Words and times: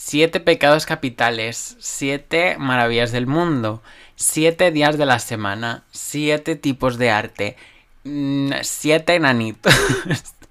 siete 0.00 0.38
pecados 0.40 0.86
capitales, 0.86 1.76
siete 1.80 2.56
maravillas 2.56 3.12
del 3.12 3.26
mundo, 3.26 3.82
siete 4.14 4.70
días 4.70 4.96
de 4.96 5.04
la 5.04 5.18
semana, 5.18 5.84
siete 5.90 6.56
tipos 6.56 6.98
de 6.98 7.10
arte, 7.10 7.56
mm, 8.04 8.52
siete 8.62 9.16
enanitos. 9.16 9.74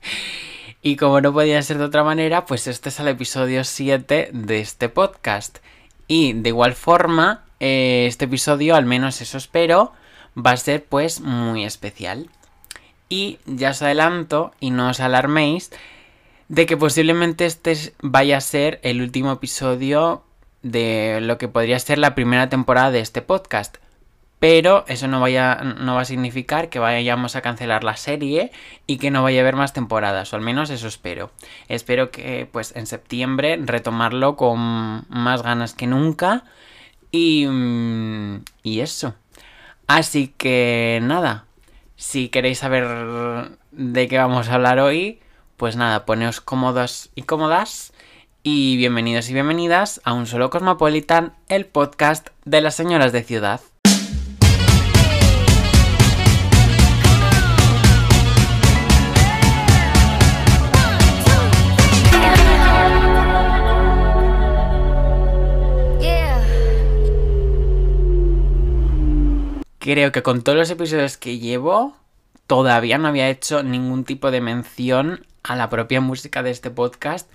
y 0.83 0.96
como 0.97 1.21
no 1.21 1.33
podía 1.33 1.62
ser 1.63 1.79
de 1.79 1.86
otra 1.86 2.04
manera, 2.04 2.46
pues 2.46 2.68
este 2.68 2.89
es 2.89 2.99
el 2.99 3.07
episodio 3.07 3.63
7 3.63 4.29
de 4.31 4.60
este 4.60 4.89
podcast. 4.89 5.59
Y 6.07 6.33
de 6.33 6.49
igual 6.49 6.75
forma, 6.75 7.45
eh, 7.59 8.05
este 8.07 8.25
episodio, 8.25 8.75
al 8.75 8.85
menos 8.85 9.21
eso 9.21 9.37
espero, 9.37 9.93
va 10.37 10.51
a 10.51 10.57
ser 10.57 10.83
pues 10.83 11.21
muy 11.21 11.63
especial. 11.63 12.29
Y 13.09 13.39
ya 13.45 13.71
os 13.71 13.81
adelanto, 13.81 14.51
y 14.59 14.69
no 14.69 14.89
os 14.89 14.99
alarméis, 14.99 15.71
de 16.49 16.66
que 16.66 16.77
posiblemente 16.77 17.45
este 17.45 17.75
vaya 18.02 18.38
a 18.38 18.41
ser 18.41 18.79
el 18.84 19.02
último 19.02 19.31
episodio 19.31 20.23
de 20.61 21.19
lo 21.21 21.38
que 21.38 21.47
podría 21.47 21.79
ser 21.79 21.97
la 21.97 22.15
primera 22.15 22.49
temporada 22.49 22.91
de 22.91 22.99
este 22.99 23.21
podcast. 23.21 23.77
Pero 24.39 24.85
eso 24.88 25.07
no, 25.07 25.19
vaya, 25.19 25.55
no 25.55 25.95
va 25.95 26.02
a 26.02 26.05
significar 26.05 26.69
que 26.69 26.77
vayamos 26.77 27.35
a 27.35 27.41
cancelar 27.41 27.83
la 27.83 27.97
serie 27.97 28.52
y 28.85 28.97
que 28.97 29.09
no 29.09 29.23
vaya 29.23 29.39
a 29.39 29.41
haber 29.41 29.55
más 29.55 29.73
temporadas, 29.73 30.31
o 30.31 30.35
al 30.35 30.43
menos 30.43 30.69
eso 30.69 30.88
espero. 30.88 31.31
Espero 31.69 32.11
que 32.11 32.47
pues 32.52 32.75
en 32.75 32.85
septiembre 32.85 33.59
retomarlo 33.59 34.35
con 34.35 35.05
más 35.09 35.41
ganas 35.41 35.73
que 35.73 35.88
nunca 35.88 36.43
y, 37.11 37.47
y 38.61 38.81
eso. 38.81 39.16
Así 39.88 40.33
que 40.38 40.99
nada, 41.02 41.45
si 41.95 42.29
queréis 42.29 42.59
saber 42.59 43.57
de 43.71 44.07
qué 44.07 44.17
vamos 44.19 44.49
a 44.49 44.53
hablar 44.53 44.79
hoy, 44.79 45.19
pues 45.57 45.75
nada, 45.75 46.05
poneos 46.05 46.39
cómodos 46.39 47.09
y 47.16 47.23
cómodas 47.23 47.91
y 48.43 48.77
bienvenidos 48.77 49.27
y 49.27 49.34
bienvenidas 49.34 49.99
a 50.03 50.13
Un 50.13 50.27
Solo 50.27 50.52
Cosmopolitan, 50.52 51.33
el 51.49 51.66
podcast 51.66 52.27
de 52.45 52.61
las 52.61 52.75
señoras 52.75 53.11
de 53.11 53.23
ciudad. 53.23 53.59
Creo 69.80 70.11
que 70.11 70.22
con 70.22 70.44
todos 70.44 70.58
los 70.58 70.69
episodios 70.69 71.17
que 71.17 71.39
llevo, 71.39 71.95
todavía 72.45 73.00
no 73.00 73.08
había 73.08 73.30
hecho 73.30 73.63
ningún 73.63 74.03
tipo 74.03 74.30
de 74.30 74.41
mención 74.41 75.25
a 75.48 75.56
la 75.56 75.70
propia 75.70 76.02
música 76.02 76.44
de 76.44 76.52
este 76.52 76.70
podcast, 76.70 77.31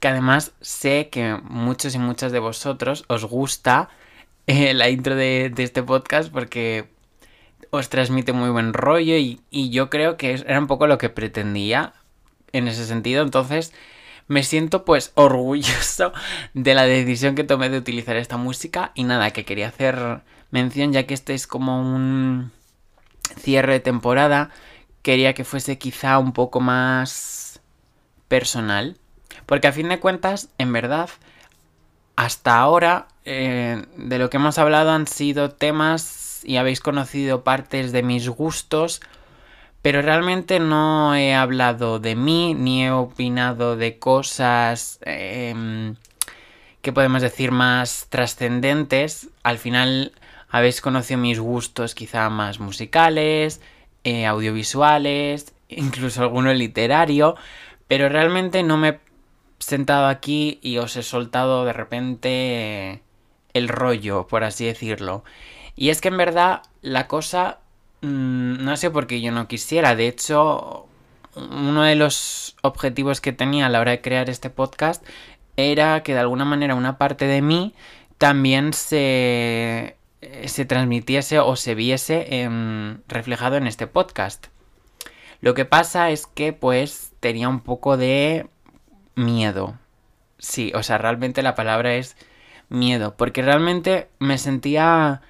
que 0.00 0.08
además 0.08 0.52
sé 0.60 1.08
que 1.10 1.38
muchos 1.44 1.94
y 1.94 1.98
muchas 1.98 2.32
de 2.32 2.38
vosotros 2.38 3.04
os 3.08 3.24
gusta 3.24 3.88
eh, 4.46 4.74
la 4.74 4.88
intro 4.88 5.14
de, 5.14 5.52
este 5.58 5.82
podcast 5.82 6.32
porque 6.32 6.88
os 7.70 7.88
transmite 7.88 8.32
muy 8.32 8.50
buen 8.50 8.72
rollo 8.72 9.16
y, 9.16 9.40
y 9.50 9.70
yo 9.70 9.90
creo 9.90 10.16
que 10.16 10.32
era 10.32 10.58
un 10.58 10.66
poco 10.66 10.86
lo 10.86 10.98
que 10.98 11.10
pretendía 11.10 11.92
en 12.52 12.66
ese 12.66 12.86
sentido, 12.86 13.22
entonces 13.22 13.72
me 14.30 14.44
siento 14.44 14.84
pues 14.84 15.10
orgulloso 15.16 16.12
de 16.54 16.74
la 16.74 16.84
decisión 16.84 17.34
que 17.34 17.44
tomé 17.44 17.68
de 17.68 17.78
utilizar 17.78 18.16
esta 18.16 18.36
música. 18.36 18.92
Y 18.94 19.02
nada, 19.02 19.32
que 19.32 19.44
quería 19.44 19.68
hacer 19.68 20.22
mención 20.52 20.92
ya 20.92 21.04
que 21.04 21.14
este 21.14 21.34
es 21.34 21.48
como 21.48 21.80
un 21.80 22.52
cierre 23.36 23.74
de 23.74 23.80
temporada, 23.80 24.50
quería 25.02 25.34
que 25.34 25.44
fuese 25.44 25.78
quizá 25.78 26.18
un 26.18 26.32
poco 26.32 26.60
más 26.60 27.49
personal. 28.30 28.96
Porque 29.44 29.66
a 29.66 29.72
fin 29.72 29.90
de 29.90 29.98
cuentas, 29.98 30.48
en 30.56 30.72
verdad, 30.72 31.10
hasta 32.16 32.58
ahora 32.58 33.08
eh, 33.24 33.84
de 33.96 34.18
lo 34.18 34.30
que 34.30 34.36
hemos 34.38 34.56
hablado 34.58 34.92
han 34.92 35.06
sido 35.06 35.50
temas 35.50 36.42
y 36.44 36.56
habéis 36.56 36.80
conocido 36.80 37.44
partes 37.44 37.92
de 37.92 38.02
mis 38.02 38.28
gustos, 38.28 39.00
pero 39.82 40.00
realmente 40.00 40.60
no 40.60 41.14
he 41.14 41.34
hablado 41.34 41.98
de 41.98 42.14
mí 42.14 42.54
ni 42.54 42.84
he 42.84 42.90
opinado 42.92 43.76
de 43.76 43.98
cosas 43.98 45.00
em, 45.02 45.96
que 46.82 46.92
podemos 46.92 47.22
decir 47.22 47.50
más 47.50 48.06
trascendentes. 48.10 49.28
Al 49.42 49.58
final 49.58 50.12
habéis 50.48 50.80
conocido 50.80 51.18
mis 51.18 51.40
gustos 51.40 51.94
quizá 51.94 52.30
más 52.30 52.60
musicales, 52.60 53.60
eh, 54.04 54.26
audiovisuales, 54.26 55.52
incluso 55.68 56.22
alguno 56.22 56.52
literario, 56.52 57.36
pero 57.90 58.08
realmente 58.08 58.62
no 58.62 58.76
me 58.76 58.88
he 58.88 59.00
sentado 59.58 60.06
aquí 60.06 60.60
y 60.62 60.78
os 60.78 60.94
he 60.94 61.02
soltado 61.02 61.64
de 61.64 61.72
repente 61.72 63.02
el 63.52 63.68
rollo, 63.68 64.28
por 64.28 64.44
así 64.44 64.64
decirlo. 64.64 65.24
Y 65.74 65.88
es 65.88 66.00
que 66.00 66.06
en 66.06 66.16
verdad 66.16 66.62
la 66.82 67.08
cosa 67.08 67.58
mm, 68.02 68.62
no 68.64 68.76
sé 68.76 68.92
por 68.92 69.08
qué 69.08 69.20
yo 69.20 69.32
no 69.32 69.48
quisiera, 69.48 69.96
de 69.96 70.06
hecho 70.06 70.86
uno 71.34 71.82
de 71.82 71.96
los 71.96 72.54
objetivos 72.62 73.20
que 73.20 73.32
tenía 73.32 73.66
a 73.66 73.68
la 73.68 73.80
hora 73.80 73.90
de 73.90 74.00
crear 74.02 74.30
este 74.30 74.50
podcast 74.50 75.04
era 75.56 76.04
que 76.04 76.14
de 76.14 76.20
alguna 76.20 76.44
manera 76.44 76.76
una 76.76 76.96
parte 76.96 77.24
de 77.24 77.42
mí 77.42 77.74
también 78.18 78.72
se 78.72 79.96
eh, 80.20 80.46
se 80.46 80.64
transmitiese 80.64 81.40
o 81.40 81.56
se 81.56 81.74
viese 81.74 82.48
reflejado 83.08 83.56
en 83.56 83.66
este 83.66 83.88
podcast. 83.88 84.46
Lo 85.40 85.54
que 85.54 85.64
pasa 85.64 86.10
es 86.10 86.28
que 86.28 86.52
pues 86.52 87.09
tenía 87.20 87.48
un 87.48 87.60
poco 87.60 87.96
de 87.96 88.48
miedo. 89.14 89.78
Sí, 90.38 90.72
o 90.74 90.82
sea, 90.82 90.98
realmente 90.98 91.42
la 91.42 91.54
palabra 91.54 91.94
es 91.94 92.16
miedo, 92.68 93.14
porque 93.16 93.42
realmente 93.42 94.08
me 94.18 94.38
sentía 94.38 95.22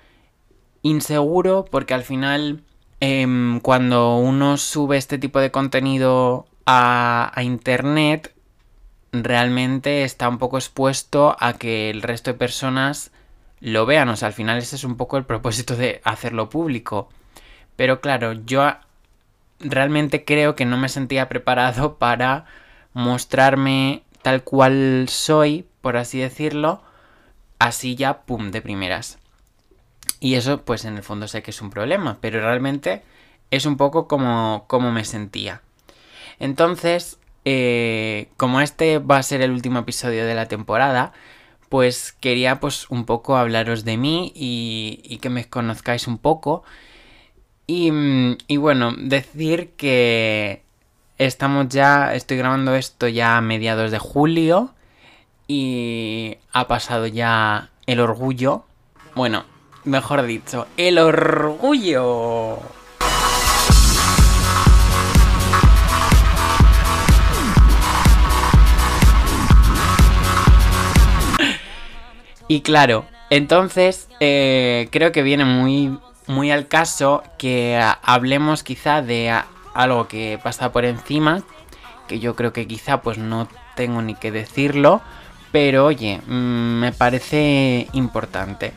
inseguro 0.83 1.65
porque 1.71 1.95
al 1.95 2.03
final 2.05 2.63
em, 3.01 3.61
cuando 3.61 4.17
uno 4.17 4.57
sube 4.57 4.97
este 4.97 5.19
tipo 5.19 5.41
de 5.41 5.51
contenido 5.51 6.47
a, 6.67 7.33
a 7.35 7.43
internet 7.43 8.35
realmente 9.13 10.05
está 10.05 10.29
un 10.29 10.39
poco 10.39 10.59
expuesto 10.59 11.37
a 11.41 11.55
que 11.55 11.91
el 11.91 12.03
resto 12.03 12.33
de 12.33 12.39
personas 12.39 13.11
lo 13.61 13.87
vean. 13.87 14.09
O 14.09 14.17
sea, 14.17 14.29
al 14.29 14.35
final 14.35 14.59
ese 14.59 14.77
es 14.77 14.85
un 14.85 14.97
poco 14.97 15.17
el 15.17 15.25
propósito 15.25 15.77
de 15.77 16.01
hacerlo 16.05 16.49
público. 16.49 17.09
Pero 17.77 18.01
claro, 18.01 18.33
yo 18.33 18.63
realmente 19.61 20.25
creo 20.25 20.57
que 20.57 20.65
no 20.65 20.77
me 20.77 20.89
sentía 20.89 21.29
preparado 21.29 21.97
para 21.99 22.47
mostrarme 22.93 24.03
tal 24.23 24.43
cual 24.43 25.07
soy, 25.09 25.67
por 25.81 25.97
así 25.97 26.19
decirlo, 26.19 26.83
así 27.59 27.95
ya, 27.95 28.23
pum, 28.23 28.51
de 28.51 28.63
primeras. 28.63 29.19
Y 30.19 30.35
eso, 30.35 30.63
pues 30.63 30.85
en 30.85 30.97
el 30.97 31.03
fondo 31.03 31.29
sé 31.29 31.43
que 31.43 31.51
es 31.51 31.63
un 31.63 31.71
problema, 31.71 32.19
pero 32.21 32.41
realmente 32.41 33.03
es 33.51 33.65
un 33.65 33.77
poco 33.77 34.07
como, 34.07 34.65
como 34.67 34.93
me 34.93 35.05
sentía. 35.05 35.63
Entonces, 36.39 37.19
eh, 37.45 38.29
como 38.37 38.61
este 38.61 38.99
va 38.99 39.17
a 39.19 39.23
ser 39.23 39.41
el 39.43 39.51
último 39.51 39.81
episodio 39.81 40.27
de 40.27 40.35
la 40.35 40.47
temporada, 40.47 41.13
pues 41.71 42.13
quería 42.13 42.61
pues 42.61 42.91
un 42.91 43.05
poco 43.07 43.37
hablaros 43.37 43.85
de 43.85 43.97
mí 43.97 44.33
y, 44.35 45.19
que 45.23 45.31
me 45.31 45.49
conozcáis 45.49 46.09
un 46.09 46.19
poco. 46.19 46.65
Y, 47.73 47.93
y, 48.49 48.57
bueno, 48.57 48.95
decir 48.99 49.71
que 49.77 50.65
estamos 51.19 51.69
ya, 51.69 52.17
estoy 52.17 52.37
grabando 52.37 52.75
esto 52.75 53.07
ya 53.07 53.37
a 53.37 53.41
mediados 53.41 53.93
de 53.93 54.01
julio 54.01 54.75
y 55.47 56.39
ha 56.53 56.67
pasado 56.67 57.07
ya 57.07 57.71
el 57.87 58.01
orgullo. 58.01 58.65
Bueno, 59.15 59.45
mejor 59.85 60.25
dicho, 60.25 60.67
el 60.77 60.99
orgullo. 60.99 62.59
Y 72.49 72.63
claro, 72.63 73.05
entonces 73.31 74.09
eh, 74.19 74.89
creo 74.91 75.13
que 75.13 75.23
viene 75.23 75.45
muy, 75.45 75.97
muy 76.31 76.51
al 76.53 76.69
caso 76.69 77.23
que 77.39 77.81
hablemos 78.03 78.63
quizá 78.63 79.03
de 79.03 79.35
algo 79.75 80.09
que 80.09 80.39
pasa 80.43 80.73
por 80.73 80.85
encima, 80.85 81.43
que 82.07 82.21
yo 82.21 82.37
creo 82.37 82.53
que 82.53 82.67
quizá 82.67 83.03
pues 83.03 83.19
no 83.19 83.49
tengo 83.75 84.01
ni 84.01 84.15
que 84.15 84.31
decirlo, 84.31 85.03
pero 85.51 85.87
oye, 85.87 86.21
mm, 86.27 86.81
me 86.81 86.93
parece 86.93 87.89
importante. 87.93 88.73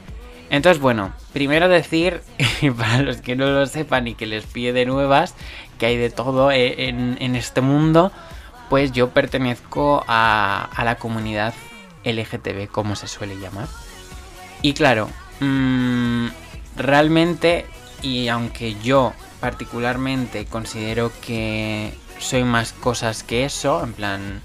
Entonces, 0.49 0.81
bueno, 0.81 1.13
primero 1.31 1.69
decir, 1.69 2.21
para 2.77 3.03
los 3.03 3.17
que 3.17 3.35
no 3.35 3.45
lo 3.45 3.65
sepan 3.67 4.07
y 4.07 4.15
que 4.15 4.25
les 4.25 4.45
pide 4.45 4.73
de 4.73 4.85
nuevas, 4.85 5.35
que 5.77 5.85
hay 5.85 5.97
de 5.97 6.09
todo 6.09 6.51
eh, 6.51 6.89
en, 6.89 7.35
este 7.35 7.61
mundo, 7.61 8.11
pues 8.69 8.91
yo 8.91 9.09
pertenezco 9.09 10.03
a, 10.07 10.69
a 10.75 10.83
la 10.83 10.95
comunidad 10.95 11.53
LGTB, 12.03 12.67
como 12.71 12.95
se 12.95 13.07
suele 13.07 13.35
llamar. 13.39 13.67
Y 14.61 14.73
claro, 14.73 15.09
mm, 15.39 16.27
realmente, 16.75 17.65
y 18.01 18.27
aunque 18.27 18.75
yo 18.81 19.13
particularmente 19.39 20.45
considero 20.45 21.11
que 21.21 21.93
soy 22.19 22.43
más 22.43 22.73
cosas 22.73 23.23
que 23.23 23.45
eso, 23.45 23.83
en 23.83 23.93
plan, 23.93 24.41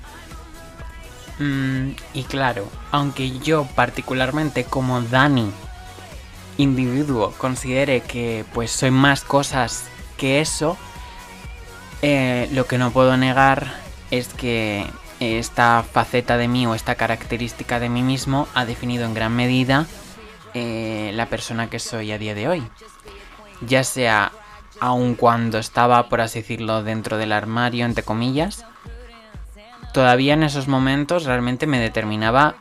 Mm, 1.39 1.91
y 2.15 2.25
claro, 2.25 2.69
aunque 2.91 3.39
yo 3.39 3.67
particularmente 3.75 4.65
como 4.65 5.01
Dani, 5.03 5.51
individuo, 6.57 7.33
considere 7.39 8.01
que 8.01 8.45
pues 8.53 8.73
soy 8.73 8.91
más 8.91 9.23
cosas 9.23 9.85
que 10.17 10.41
eso, 10.41 10.77
eh, 12.03 12.49
lo 12.53 12.67
que 12.67 12.79
no 12.79 12.91
puedo 12.91 13.17
negar 13.17 13.73
es 14.11 14.29
que 14.29 14.85
esta 15.21 15.85
faceta 15.85 16.37
de 16.37 16.49
mí 16.49 16.67
o 16.67 16.75
esta 16.75 16.97
característica 16.97 17.79
de 17.79 17.89
mí 17.89 18.03
mismo 18.03 18.49
ha 18.55 18.65
definido 18.65 19.05
en 19.05 19.15
gran 19.15 19.35
medida 19.35 19.87
eh, 20.59 21.13
la 21.13 21.27
persona 21.27 21.71
que 21.71 21.79
soy 21.79 22.13
a 22.13 22.19
día 22.19 22.35
de 22.35 22.49
hoy. 22.49 22.63
Ya 23.61 23.85
sea 23.85 24.33
aun 24.81 25.15
cuando 25.15 25.59
estaba, 25.59 26.09
por 26.09 26.21
así 26.21 26.41
decirlo, 26.41 26.83
dentro 26.83 27.17
del 27.17 27.33
armario, 27.33 27.85
entre 27.85 28.05
comillas, 28.05 28.65
todavía 29.93 30.35
en 30.35 30.43
esos 30.43 30.69
momentos 30.69 31.25
realmente 31.25 31.67
me 31.67 31.81
determinaba 31.81 32.57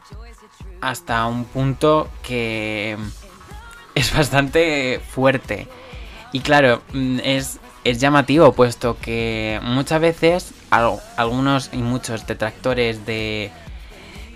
hasta 0.82 1.26
un 1.26 1.46
punto 1.46 2.10
que 2.24 2.98
es 3.96 4.14
bastante 4.16 5.02
fuerte. 5.10 5.68
Y 6.32 6.42
claro, 6.42 6.82
mm, 6.94 7.20
es, 7.24 7.60
es 7.84 8.00
llamativo, 8.00 8.52
puesto 8.54 8.98
que 9.00 9.60
muchas 9.64 10.02
veces 10.02 10.54
algunos 10.70 11.70
y 11.72 11.78
muchos 11.78 12.28
detractores 12.28 13.06
de, 13.06 13.52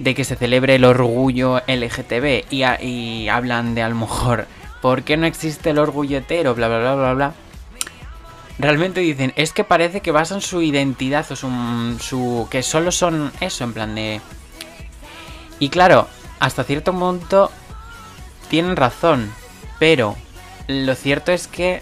de 0.02 0.16
que 0.16 0.24
se 0.24 0.36
celebre 0.36 0.76
el 0.76 0.86
orgullo 0.86 1.62
LGTB 1.68 2.52
y, 2.52 3.28
hablan 3.28 3.76
de 3.76 3.84
a 3.84 3.90
lo 3.90 3.96
mejor, 3.96 4.48
¿por 4.82 5.04
qué 5.04 5.18
no 5.18 5.26
existe 5.26 5.70
el 5.70 5.80
orgullo 5.80 6.18
hetero? 6.18 6.56
Bla, 6.56 6.68
bla, 6.68 6.80
bla, 6.80 6.96
bla, 6.96 7.14
bla 7.14 7.34
realmente 8.60 9.02
dicen, 9.02 9.34
es 9.36 9.54
que 9.54 9.64
parece 9.64 10.02
que 10.02 10.12
basan 10.12 10.42
su 10.42 10.62
identidad 10.62 11.26
o 11.32 11.36
su, 11.36 11.50
su, 12.00 12.48
que 12.50 12.62
solo 12.62 12.92
son 12.92 13.32
eso, 13.40 13.64
en 13.64 13.74
plan 13.74 13.96
de... 13.96 14.22
Y 15.60 15.70
claro, 15.70 16.08
hasta 16.40 16.64
cierto 16.64 16.94
punto 16.94 17.52
tienen 18.50 18.76
razón, 18.76 19.32
pero 19.80 20.16
lo 20.68 20.96
cierto 20.96 21.32
es 21.32 21.48
que 21.48 21.82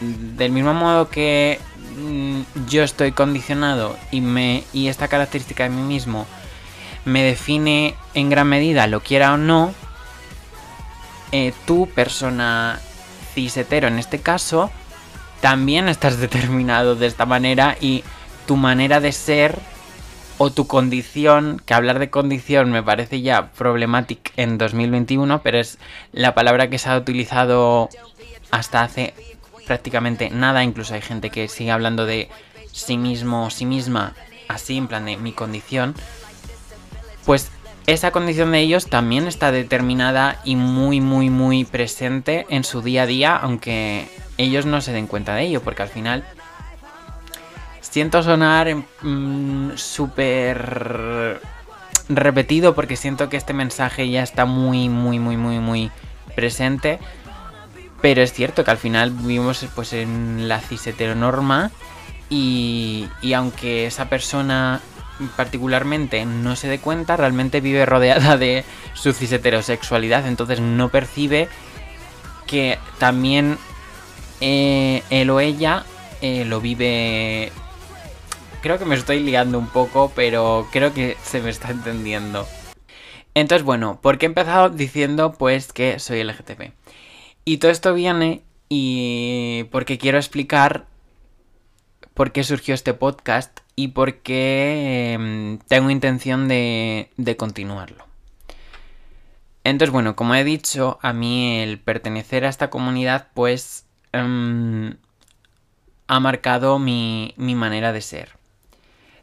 del 0.00 0.52
mismo 0.52 0.74
modo 0.74 1.08
que 1.08 1.60
mm, 1.96 2.40
yo 2.68 2.82
estoy 2.82 3.12
condicionado 3.12 3.96
y 4.10 4.20
me 4.20 4.64
y 4.72 4.88
esta 4.88 5.08
característica 5.08 5.64
de 5.64 5.70
mí 5.70 5.82
mismo 5.82 6.26
me 7.04 7.22
define 7.22 7.94
en 8.14 8.30
gran 8.30 8.48
medida, 8.48 8.86
lo 8.86 9.00
quiera 9.00 9.34
o 9.34 9.36
no, 9.36 9.74
eh, 11.32 11.52
tú, 11.66 11.88
persona 11.94 12.80
cis 13.34 13.56
hetero 13.56 13.88
en 13.88 13.98
este 13.98 14.20
caso, 14.20 14.70
también 15.40 15.88
estás 15.88 16.18
determinado 16.20 16.94
de 16.94 17.06
esta 17.06 17.26
manera 17.26 17.76
y 17.80 18.04
tu 18.46 18.56
manera 18.56 19.00
de 19.00 19.12
ser 19.12 19.58
o 20.38 20.50
tu 20.50 20.66
condición, 20.66 21.62
que 21.64 21.74
hablar 21.74 21.98
de 21.98 22.10
condición 22.10 22.72
me 22.72 22.82
parece 22.82 23.20
ya 23.20 23.52
problemático 23.52 24.32
en 24.36 24.58
2021, 24.58 25.42
pero 25.42 25.58
es 25.58 25.78
la 26.12 26.34
palabra 26.34 26.68
que 26.68 26.78
se 26.78 26.88
ha 26.88 26.96
utilizado 26.96 27.88
hasta 28.50 28.82
hace 28.82 29.14
prácticamente 29.66 30.30
nada, 30.30 30.64
incluso 30.64 30.94
hay 30.94 31.02
gente 31.02 31.30
que 31.30 31.48
sigue 31.48 31.70
hablando 31.70 32.06
de 32.06 32.28
sí 32.72 32.98
mismo 32.98 33.46
o 33.46 33.50
sí 33.50 33.66
misma, 33.66 34.14
así 34.48 34.76
en 34.76 34.88
plan 34.88 35.04
de 35.04 35.16
mi 35.16 35.32
condición, 35.32 35.94
pues 37.24 37.50
esa 37.86 38.10
condición 38.10 38.52
de 38.52 38.60
ellos 38.60 38.86
también 38.86 39.26
está 39.26 39.50
determinada 39.50 40.40
y 40.44 40.56
muy 40.56 41.00
muy 41.00 41.30
muy 41.30 41.64
presente 41.64 42.46
en 42.48 42.64
su 42.64 42.80
día 42.82 43.02
a 43.02 43.06
día, 43.06 43.36
aunque 43.36 44.08
ellos 44.38 44.66
no 44.66 44.80
se 44.80 44.92
den 44.92 45.06
cuenta 45.06 45.34
de 45.34 45.42
ello, 45.42 45.62
porque 45.62 45.82
al 45.82 45.88
final 45.88 46.24
siento 47.80 48.22
sonar 48.22 48.74
mm, 49.02 49.72
súper 49.76 51.40
repetido 52.08 52.74
porque 52.74 52.96
siento 52.96 53.28
que 53.28 53.36
este 53.36 53.52
mensaje 53.52 54.08
ya 54.08 54.22
está 54.22 54.44
muy, 54.44 54.88
muy, 54.88 55.18
muy, 55.18 55.36
muy, 55.36 55.58
muy 55.58 55.90
presente. 56.34 56.98
Pero 58.00 58.22
es 58.22 58.32
cierto 58.32 58.64
que 58.64 58.70
al 58.70 58.78
final 58.78 59.10
vivimos 59.10 59.64
pues 59.74 59.92
en 59.92 60.48
la 60.48 60.60
cis 60.60 60.86
heteronorma 60.86 61.70
y, 62.28 63.08
y 63.20 63.34
aunque 63.34 63.86
esa 63.86 64.08
persona 64.08 64.80
particularmente 65.36 66.24
no 66.24 66.56
se 66.56 66.68
dé 66.68 66.78
cuenta, 66.78 67.16
realmente 67.16 67.60
vive 67.60 67.86
rodeada 67.86 68.36
de 68.36 68.64
su 68.94 69.12
cis 69.12 69.32
heterosexualidad, 69.32 70.26
entonces 70.26 70.60
no 70.60 70.88
percibe 70.88 71.48
que 72.46 72.78
también 72.98 73.58
eh, 74.40 75.02
él 75.10 75.30
o 75.30 75.40
ella 75.40 75.84
eh, 76.20 76.44
lo 76.44 76.60
vive... 76.60 77.52
Creo 78.60 78.78
que 78.78 78.84
me 78.84 78.94
estoy 78.94 79.20
liando 79.20 79.58
un 79.58 79.66
poco, 79.66 80.12
pero 80.14 80.68
creo 80.70 80.94
que 80.94 81.16
se 81.24 81.40
me 81.40 81.50
está 81.50 81.70
entendiendo. 81.70 82.46
Entonces, 83.34 83.64
bueno, 83.64 83.98
porque 84.00 84.26
he 84.26 84.28
empezado 84.28 84.68
diciendo 84.68 85.32
pues 85.32 85.72
que 85.72 85.98
soy 85.98 86.22
LGTB. 86.22 86.70
Y 87.44 87.56
todo 87.56 87.72
esto 87.72 87.92
viene 87.94 88.42
y 88.68 89.64
porque 89.72 89.98
quiero 89.98 90.18
explicar 90.18 90.86
por 92.22 92.30
qué 92.30 92.44
surgió 92.44 92.72
este 92.72 92.94
podcast 92.94 93.58
y 93.74 93.88
por 93.88 94.18
qué 94.18 95.14
em, 95.14 95.58
tengo 95.66 95.90
intención 95.90 96.46
de, 96.46 97.10
continuarlo. 97.36 98.06
Entonces, 99.64 99.90
bueno, 99.90 100.14
como 100.14 100.36
he 100.36 100.44
dicho, 100.44 101.00
a 101.02 101.12
mí 101.12 101.58
el 101.58 101.80
pertenecer 101.80 102.44
a 102.44 102.48
esta 102.48 102.70
comunidad 102.70 103.26
pues 103.34 103.86
Em, 104.12 104.98
ha 106.06 106.20
marcado 106.20 106.78
mi 106.78 107.34
manera 107.36 107.92
de 107.92 108.02
ser. 108.02 108.38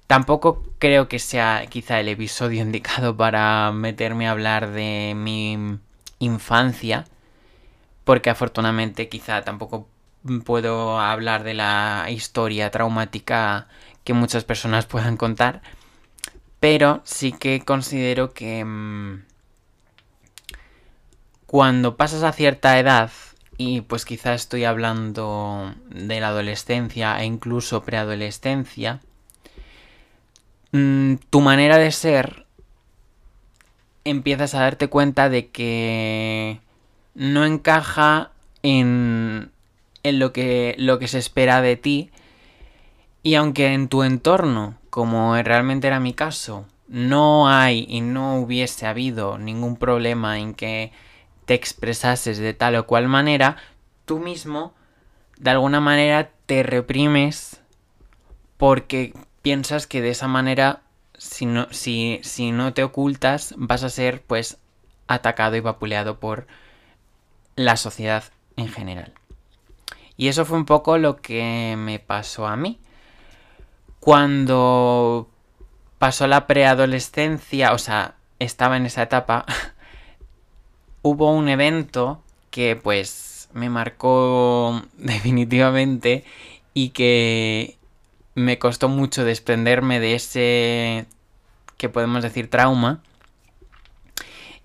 Tampoco 0.07 0.65
creo 0.77 1.07
que 1.07 1.19
sea 1.19 1.65
quizá 1.69 2.01
el 2.01 2.09
episodio 2.09 2.61
indicado 2.65 3.15
para 3.15 3.71
meterme 3.71 4.27
a 4.27 4.31
hablar 4.31 4.71
de 4.71 5.13
mi 5.15 5.79
infancia, 6.19 7.05
porque 8.03 8.29
afortunadamente 8.29 9.07
quizá 9.07 9.41
tampoco 9.43 9.87
puedo 10.44 11.00
hablar 11.00 11.44
de 11.44 11.54
la 11.54 12.07
historia 12.10 12.71
traumática 12.71 13.68
que 14.04 14.13
muchas 14.13 14.44
personas 14.44 14.86
puedan 14.86 15.18
contar, 15.18 15.62
pero 16.60 17.01
sí 17.06 17.31
que 17.31 17.62
considero 17.62 18.33
que 18.33 18.63
mm, 18.66 19.24
cuando 21.45 21.95
pasas 21.98 22.24
a 22.24 22.31
cierta 22.31 22.80
edad 22.80 23.12
y 23.57 23.81
pues 23.81 24.06
quizá 24.06 24.33
estoy 24.33 24.63
hablando 24.63 25.74
de 25.89 26.19
la 26.19 26.30
adolescencia 26.30 27.19
e 27.21 27.25
incluso 27.25 27.83
preadolescencia, 27.83 29.01
mm, 30.71 31.16
tu 31.30 31.42
manera 31.42 31.77
de 31.77 31.92
ser 31.92 32.45
empiezas 34.06 34.56
a 34.56 34.62
darte 34.62 34.88
cuenta 34.88 35.30
de 35.30 35.50
que 35.50 36.61
no 37.16 37.45
encaja 37.45 38.31
en, 38.64 39.52
en 40.03 40.19
lo, 40.19 40.33
que, 40.33 40.75
lo 40.77 40.99
que 40.99 41.07
se 41.07 41.18
espera 41.18 41.61
de 41.61 41.75
ti 41.75 42.11
y 43.21 43.35
aunque 43.35 43.73
en 43.73 43.89
tu 43.89 44.03
entorno, 44.03 44.77
como 44.89 45.35
realmente 45.41 45.87
era 45.87 45.99
mi 45.99 46.13
caso, 46.13 46.65
no 46.87 47.49
hay 47.49 47.85
y 47.89 48.01
no 48.01 48.37
hubiese 48.39 48.87
habido 48.87 49.37
ningún 49.37 49.75
problema 49.75 50.39
en 50.39 50.53
que 50.53 50.91
te 51.45 51.53
expresases 51.53 52.37
de 52.37 52.53
tal 52.53 52.75
o 52.75 52.85
cual 52.85 53.07
manera, 53.07 53.57
tú 54.06 54.19
mismo 54.19 54.73
de 55.37 55.51
alguna 55.51 55.79
manera 55.79 56.31
te 56.45 56.63
reprimes 56.63 57.61
porque 58.57 59.13
piensas 59.41 59.87
que 59.87 60.01
de 60.01 60.09
esa 60.09 60.27
manera 60.27 60.81
si 61.18 61.45
no, 61.45 61.68
si, 61.71 62.19
si 62.23 62.51
no 62.51 62.73
te 62.73 62.83
ocultas 62.83 63.53
vas 63.57 63.83
a 63.83 63.89
ser 63.89 64.21
pues 64.21 64.57
atacado 65.07 65.56
y 65.56 65.59
vapuleado 65.59 66.19
por 66.19 66.47
la 67.56 67.75
sociedad 67.77 68.23
en 68.56 68.69
general. 68.69 69.13
Y 70.19 70.28
eso 70.28 70.44
fue 70.44 70.57
un 70.57 70.66
poco 70.66 70.97
lo 70.97 71.21
que 71.21 71.76
me 71.78 71.97
pasó 71.97 72.45
a 72.45 72.57
mí. 72.57 72.78
Cuando 74.02 75.30
pasó 75.97 76.28
la 76.28 76.45
preadolescencia, 76.45 77.71
o 77.71 77.78
sea, 77.78 78.16
estaba 78.38 78.76
en 78.76 78.85
esa 78.85 79.04
etapa, 79.04 79.45
hubo 81.04 81.31
un 81.31 81.47
evento 81.47 82.21
que 82.52 82.76
pues 82.76 83.47
me 83.54 83.69
marcó 83.69 84.81
definitivamente 84.97 86.26
y 86.73 86.90
que 86.90 87.78
me 88.35 88.59
costó 88.59 88.90
mucho 88.90 89.23
desprenderme 89.23 90.02
de 90.02 90.16
ese 90.16 91.06
que 91.78 91.88
podemos 91.88 92.23
decir 92.23 92.49
trauma. 92.49 93.02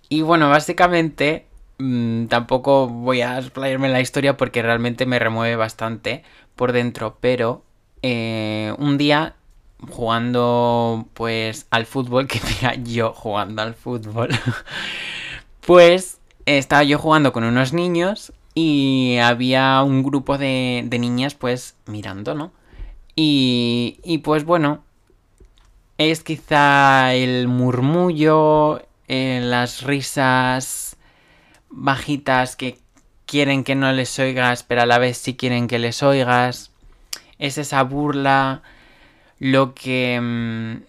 Y 0.08 0.22
bueno, 0.22 0.50
básicamente 0.50 1.46
mm, 1.78 2.26
tampoco 2.26 2.88
voy 2.88 3.22
a 3.22 3.38
explayarme 3.38 3.88
la 3.88 4.00
historia 4.00 4.36
porque 4.36 4.62
realmente 4.62 5.06
me 5.06 5.18
remueve 5.18 5.56
bastante 5.56 6.22
por 6.56 6.72
dentro, 6.72 7.18
pero 7.20 7.62
eh, 8.02 8.74
un 8.78 8.98
día 8.98 9.34
jugando 9.88 11.06
pues 11.14 11.66
al 11.70 11.86
fútbol, 11.86 12.26
que 12.28 12.40
diga 12.40 12.74
yo 12.74 13.12
jugando 13.12 13.62
al 13.62 13.74
fútbol, 13.74 14.30
pues 15.66 16.20
estaba 16.46 16.82
yo 16.82 16.98
jugando 16.98 17.32
con 17.32 17.44
unos 17.44 17.72
niños 17.72 18.32
y 18.54 19.18
había 19.22 19.82
un 19.82 20.02
grupo 20.02 20.38
de, 20.38 20.86
niñas 20.90 21.34
pues 21.34 21.76
mirando, 21.86 22.34
¿no? 22.34 22.52
Y, 23.16 24.00
y 24.02 24.18
pues 24.18 24.44
bueno, 24.44 24.82
es 25.98 26.22
quizá 26.22 27.14
el 27.14 27.48
murmullo, 27.48 28.82
eh, 29.08 29.40
las 29.42 29.82
risas 29.82 30.93
bajitas 31.74 32.56
que 32.56 32.78
quieren 33.26 33.64
que 33.64 33.74
no 33.74 33.92
les 33.92 34.18
oigas, 34.18 34.62
pero 34.62 34.82
a 34.82 34.86
la 34.86 34.98
vez 34.98 35.18
sí 35.18 35.34
quieren 35.34 35.66
que 35.66 35.78
les 35.78 36.02
oigas. 36.02 36.70
Es 37.38 37.58
esa 37.58 37.82
burla 37.82 38.62
lo 39.38 39.74
que 39.74 40.20
mm, 40.20 40.82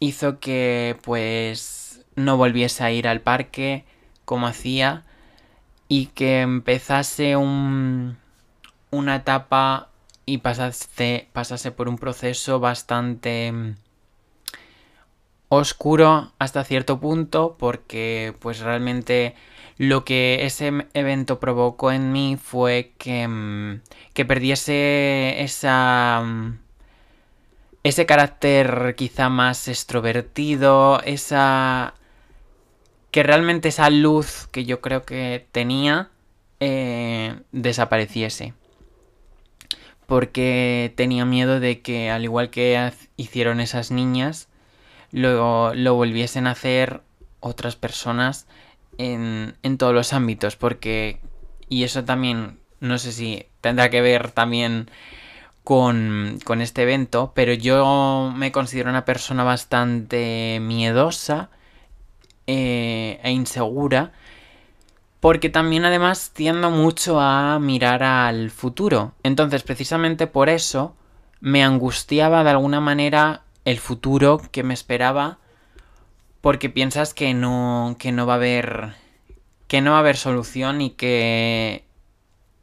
hizo 0.00 0.38
que 0.38 0.96
pues 1.02 2.04
no 2.14 2.36
volviese 2.36 2.84
a 2.84 2.90
ir 2.90 3.08
al 3.08 3.20
parque 3.20 3.84
como 4.24 4.46
hacía 4.46 5.04
y 5.88 6.06
que 6.06 6.42
empezase 6.42 7.36
un, 7.36 8.18
una 8.90 9.16
etapa 9.16 9.88
y 10.26 10.38
pasase, 10.38 11.28
pasase 11.32 11.70
por 11.70 11.88
un 11.88 11.98
proceso 11.98 12.60
bastante 12.60 13.52
mm, 13.52 13.76
oscuro 15.48 16.32
hasta 16.38 16.64
cierto 16.64 17.00
punto 17.00 17.56
porque 17.58 18.34
pues 18.40 18.60
realmente 18.60 19.34
lo 19.78 20.04
que 20.04 20.46
ese 20.46 20.72
evento 20.94 21.38
provocó 21.40 21.92
en 21.92 22.12
mí 22.12 22.38
fue 22.42 22.92
que, 22.98 23.28
mm, 23.28 23.80
que 24.14 24.24
perdiese 24.24 25.42
esa 25.42 26.22
mm, 26.24 26.58
ese 27.82 28.04
carácter 28.04 28.94
quizá 28.96 29.28
más 29.28 29.68
extrovertido, 29.68 31.00
esa 31.04 31.94
que 33.12 33.22
realmente 33.22 33.68
esa 33.68 33.90
luz 33.90 34.48
que 34.50 34.64
yo 34.64 34.80
creo 34.80 35.04
que 35.04 35.46
tenía 35.52 36.10
eh, 36.60 37.40
desapareciese. 37.52 38.54
Porque 40.06 40.92
tenía 40.96 41.24
miedo 41.24 41.60
de 41.60 41.80
que 41.80 42.10
al 42.10 42.24
igual 42.24 42.50
que 42.50 42.92
hicieron 43.16 43.60
esas 43.60 43.90
niñas 43.90 44.48
lo, 45.12 45.74
lo 45.74 45.94
volviesen 45.94 46.46
a 46.46 46.52
hacer 46.52 47.02
otras 47.40 47.76
personas 47.76 48.46
en, 48.98 49.78
todos 49.78 49.94
los 49.94 50.12
ámbitos, 50.12 50.56
porque, 50.56 51.20
y 51.68 51.84
eso 51.84 52.04
también, 52.04 52.58
no 52.80 52.98
sé 52.98 53.12
si 53.12 53.46
tendrá 53.60 53.90
que 53.90 54.00
ver 54.00 54.30
también 54.30 54.90
con, 55.64 56.38
con 56.44 56.60
este 56.60 56.82
evento, 56.82 57.32
pero 57.34 57.52
yo 57.52 58.32
me 58.34 58.52
considero 58.52 58.90
una 58.90 59.04
persona 59.04 59.44
bastante 59.44 60.58
miedosa 60.60 61.50
eh, 62.46 63.20
e 63.22 63.30
insegura, 63.32 64.12
porque 65.20 65.48
también 65.48 65.84
además 65.84 66.30
tiendo 66.32 66.70
mucho 66.70 67.20
a 67.20 67.58
mirar 67.58 68.02
al 68.02 68.50
futuro. 68.50 69.14
Entonces, 69.24 69.62
precisamente 69.62 70.26
por 70.26 70.48
eso 70.48 70.94
me 71.40 71.64
angustiaba 71.64 72.44
de 72.44 72.50
alguna 72.50 72.80
manera 72.80 73.42
el 73.64 73.78
futuro 73.78 74.40
que 74.52 74.62
me 74.62 74.74
esperaba 74.74 75.38
porque 76.46 76.70
piensas 76.70 77.12
que 77.12 77.34
no 77.34 77.96
que 77.98 78.12
no 78.12 78.24
va 78.24 78.34
a 78.34 78.36
haber 78.36 78.94
que 79.66 79.80
no 79.80 79.90
va 79.90 79.96
a 79.96 79.98
haber 79.98 80.16
solución 80.16 80.80
y 80.80 80.90
que 80.90 81.84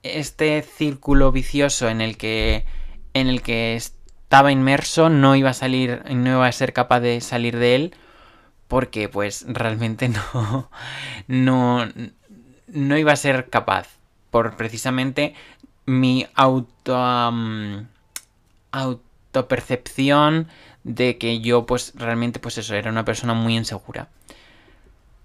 este 0.04 0.62
círculo 0.62 1.34
vicioso 1.34 1.90
en 1.90 2.00
el 2.00 2.16
que 2.16 2.64
en 3.14 3.28
el 3.28 3.42
que 3.42 3.76
estaba 3.76 4.54
inmerso 4.54 5.10
no 5.10 5.36
iba 5.36 5.50
a 5.50 5.54
salir 5.54 6.02
no 6.16 6.30
iba 6.30 6.48
a 6.48 6.52
ser 6.54 6.72
capaz 6.72 7.02
de 7.02 7.20
salir 7.20 7.58
de 7.58 7.76
él 7.76 7.96
porque 8.70 9.10
pues 9.10 9.44
realmente 9.50 10.08
no 10.08 10.70
no 11.28 11.86
no 12.68 12.98
iba 12.98 13.12
a 13.12 13.18
ser 13.18 13.50
capaz. 13.50 13.90
Por 14.32 14.56
precisamente 14.56 15.36
mi 15.86 16.26
auto 16.36 16.96
autopercepción 18.72 20.48
de 20.84 21.18
que 21.18 21.40
yo 21.40 21.66
pues 21.66 21.94
realmente 21.96 22.40
pues 22.40 22.58
eso, 22.58 22.76
era 22.76 22.92
una 22.92 23.06
persona 23.06 23.34
muy 23.34 23.56
insegura. 23.56 24.10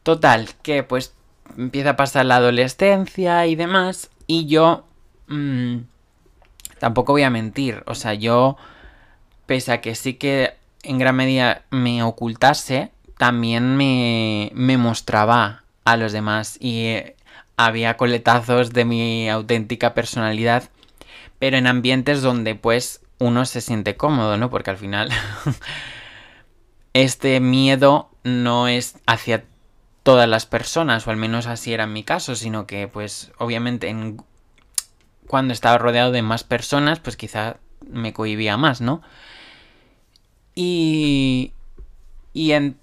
Total, 0.03 0.49
que 0.63 0.83
pues 0.83 1.15
empieza 1.57 1.91
a 1.91 1.97
pasar 1.97 2.27
la 2.27 2.37
adolescencia 2.37 3.47
y 3.47 3.57
demás 3.57 4.11
y 4.27 4.47
yo 4.47 4.85
mmm, 5.27 5.79
tampoco 6.79 7.13
voy 7.13 7.23
a 7.23 7.31
mentir, 7.31 7.83
o 7.87 7.95
sea, 7.95 8.15
yo 8.15 8.57
pese 9.47 9.73
a 9.73 9.81
que 9.81 9.95
sí 9.95 10.15
que 10.15 10.55
en 10.83 10.99
gran 10.99 11.17
medida 11.17 11.63
me 11.71 12.03
ocultase, 12.03 12.93
también 13.17 13.77
me, 13.77 14.51
me 14.55 14.79
mostraba 14.79 15.65
a 15.85 15.97
los 15.97 16.13
demás 16.13 16.57
y 16.61 16.87
eh, 16.87 17.17
había 17.57 17.97
coletazos 17.97 18.73
de 18.73 18.85
mi 18.85 19.29
auténtica 19.29 19.95
personalidad, 19.95 20.65
pero 21.39 21.57
en 21.57 21.67
ambientes 21.67 22.23
donde 22.23 22.55
pues 22.55 23.01
uno 23.19 23.45
se 23.45 23.61
siente 23.61 23.97
cómodo, 23.97 24.37
¿no? 24.37 24.51
Porque 24.51 24.71
al 24.71 24.77
final 24.77 25.11
este 26.93 27.41
miedo 27.41 28.11
no 28.25 28.69
es 28.69 28.99
hacia 29.07 29.45
todas 30.03 30.29
las 30.29 30.47
personas, 30.47 31.07
o 31.07 31.11
al 31.11 31.17
menos 31.17 31.47
así 31.47 31.73
era 31.73 31.85
en 31.85 31.93
mi 31.93 32.05
caso, 32.05 32.35
sino 32.35 32.67
que 32.67 32.89
pues 32.89 33.33
obviamente 33.39 33.89
en... 33.89 34.23
cuando 35.27 35.53
estaba 35.53 35.79
rodeado 35.79 36.13
de 36.13 36.23
más 36.23 36.45
personas, 36.45 37.01
pues 37.01 37.17
quizá 37.17 37.57
me 37.87 38.13
cohibía 38.13 38.57
más, 38.57 38.81
¿no? 38.81 39.03
Y... 40.55 41.53
Y 42.33 42.53
en... 42.53 42.79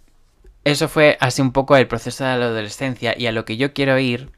Eso 0.64 0.88
fue 0.88 1.18
así 1.20 1.42
un 1.42 1.52
poco 1.52 1.76
el 1.78 1.88
proceso 1.88 2.24
de 2.24 2.38
la 2.38 2.46
adolescencia 2.46 3.16
y 3.18 3.28
a 3.28 3.32
lo 3.32 3.46
que 3.46 3.58
yo 3.58 3.74
quiero 3.74 4.00
ir 4.00 4.32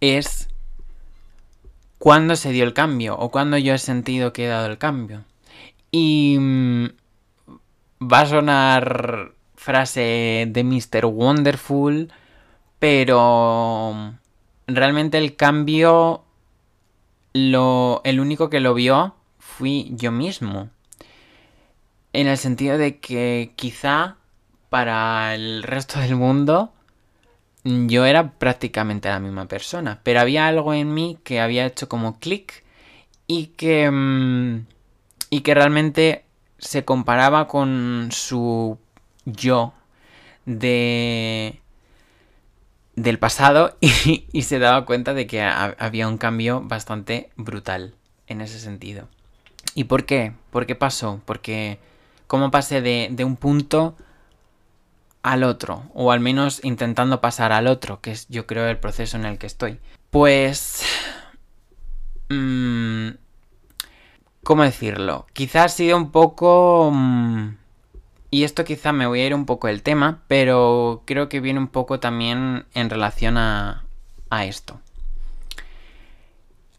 es 0.00 0.48
cuándo 2.06 2.36
se 2.36 2.52
dio 2.52 2.62
el 2.62 2.72
cambio 2.72 3.18
o 3.18 3.32
cuándo 3.32 3.58
yo 3.58 3.74
he 3.74 3.78
sentido 3.78 4.32
que 4.32 4.44
he 4.44 4.46
dado 4.46 4.66
el 4.66 4.78
cambio. 4.78 5.24
Y 5.90 6.36
mm, 6.38 6.86
va 8.00 8.20
a 8.20 8.26
sonar 8.26 9.32
frase 9.56 10.46
de 10.48 10.62
Mr. 10.62 11.06
Wonderful, 11.06 12.12
pero 12.78 14.14
realmente 14.68 15.18
el 15.18 15.34
cambio, 15.34 16.22
lo, 17.32 18.02
el 18.04 18.20
único 18.20 18.50
que 18.50 18.60
lo 18.60 18.72
vio 18.72 19.16
fui 19.40 19.90
yo 19.96 20.12
mismo. 20.12 20.70
En 22.12 22.28
el 22.28 22.38
sentido 22.38 22.78
de 22.78 23.00
que 23.00 23.50
quizá 23.56 24.14
para 24.70 25.34
el 25.34 25.64
resto 25.64 25.98
del 25.98 26.14
mundo 26.14 26.72
yo 27.66 28.04
era 28.06 28.32
prácticamente 28.32 29.08
la 29.08 29.18
misma 29.18 29.46
persona, 29.46 30.00
pero 30.04 30.20
había 30.20 30.46
algo 30.46 30.72
en 30.72 30.94
mí 30.94 31.18
que 31.24 31.40
había 31.40 31.66
hecho 31.66 31.88
como 31.88 32.18
clic 32.20 32.62
y 33.26 33.48
que 33.48 33.90
mm, 33.90 34.66
y 35.30 35.40
que 35.40 35.54
realmente 35.54 36.24
se 36.58 36.84
comparaba 36.84 37.48
con 37.48 38.08
su 38.12 38.78
yo 39.24 39.74
de 40.44 41.60
del 42.94 43.18
pasado 43.18 43.76
y, 43.80 44.42
se 44.42 44.58
daba 44.58 44.86
cuenta 44.86 45.12
de 45.12 45.26
que 45.26 45.42
había 45.42 46.08
un 46.08 46.18
cambio 46.18 46.62
bastante 46.62 47.30
brutal 47.36 47.94
en 48.28 48.40
ese 48.40 48.60
sentido. 48.60 49.08
¿Y 49.74 49.84
por 49.84 50.06
qué? 50.06 50.32
¿Por 50.50 50.66
qué 50.66 50.76
pasó? 50.76 51.20
Porque 51.26 51.78
cómo 52.28 52.50
pasé 52.50 52.80
de, 52.80 53.08
de 53.10 53.24
un 53.24 53.36
punto 53.36 53.96
al 55.26 55.42
otro, 55.42 55.82
o 55.92 56.12
al 56.12 56.20
menos 56.20 56.60
intentando 56.62 57.20
pasar 57.20 57.50
al 57.50 57.66
otro, 57.66 58.00
que 58.00 58.12
es 58.12 58.28
yo 58.28 58.46
creo 58.46 58.68
el 58.68 58.78
proceso 58.78 59.16
en 59.16 59.24
el 59.26 59.38
que 59.38 59.48
estoy. 59.48 59.80
Pues... 60.10 60.84
Mmm, 62.28 63.08
¿Cómo 64.44 64.62
decirlo? 64.62 65.26
Quizás 65.32 65.64
ha 65.64 65.68
sido 65.68 65.96
un 65.96 66.12
poco... 66.12 66.92
Mm, 66.94 67.56
y 68.30 68.44
esto 68.44 68.64
quizá 68.64 68.92
me 68.92 69.08
voy 69.08 69.20
a 69.20 69.26
ir 69.26 69.34
un 69.34 69.46
poco 69.46 69.66
del 69.66 69.82
tema, 69.82 70.22
pero 70.28 71.02
creo 71.06 71.28
que 71.28 71.40
viene 71.40 71.58
un 71.58 71.68
poco 71.68 71.98
también 71.98 72.64
en 72.74 72.88
relación 72.88 73.36
a, 73.36 73.84
a 74.30 74.44
esto. 74.44 74.80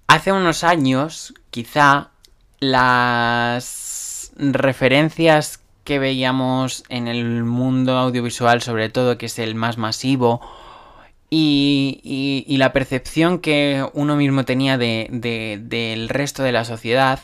Hace 0.07 0.31
unos 0.31 0.63
años, 0.63 1.33
quizá, 1.49 2.11
las 2.59 4.31
referencias 4.37 5.59
que 5.87 5.99
veíamos 5.99 6.83
en 6.89 7.07
el 7.07 7.45
mundo 7.45 7.97
audiovisual, 7.97 8.61
sobre 8.61 8.89
todo, 8.89 9.17
que 9.17 9.27
es 9.27 9.39
el 9.39 9.55
más 9.55 9.77
masivo, 9.77 10.41
y, 11.29 12.45
la 12.59 12.73
percepción 12.73 13.39
que 13.39 13.87
uno 13.93 14.17
mismo 14.17 14.43
tenía 14.43 14.77
de, 14.77 15.07
del 15.63 16.09
resto 16.09 16.43
de 16.43 16.51
la 16.51 16.65
sociedad 16.65 17.21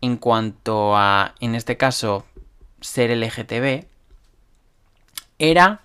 en 0.00 0.16
cuanto 0.16 0.96
a, 0.96 1.34
en 1.40 1.56
este 1.56 1.76
caso, 1.76 2.24
ser 2.80 3.10
LGTB, 3.10 3.86
era, 5.40 5.80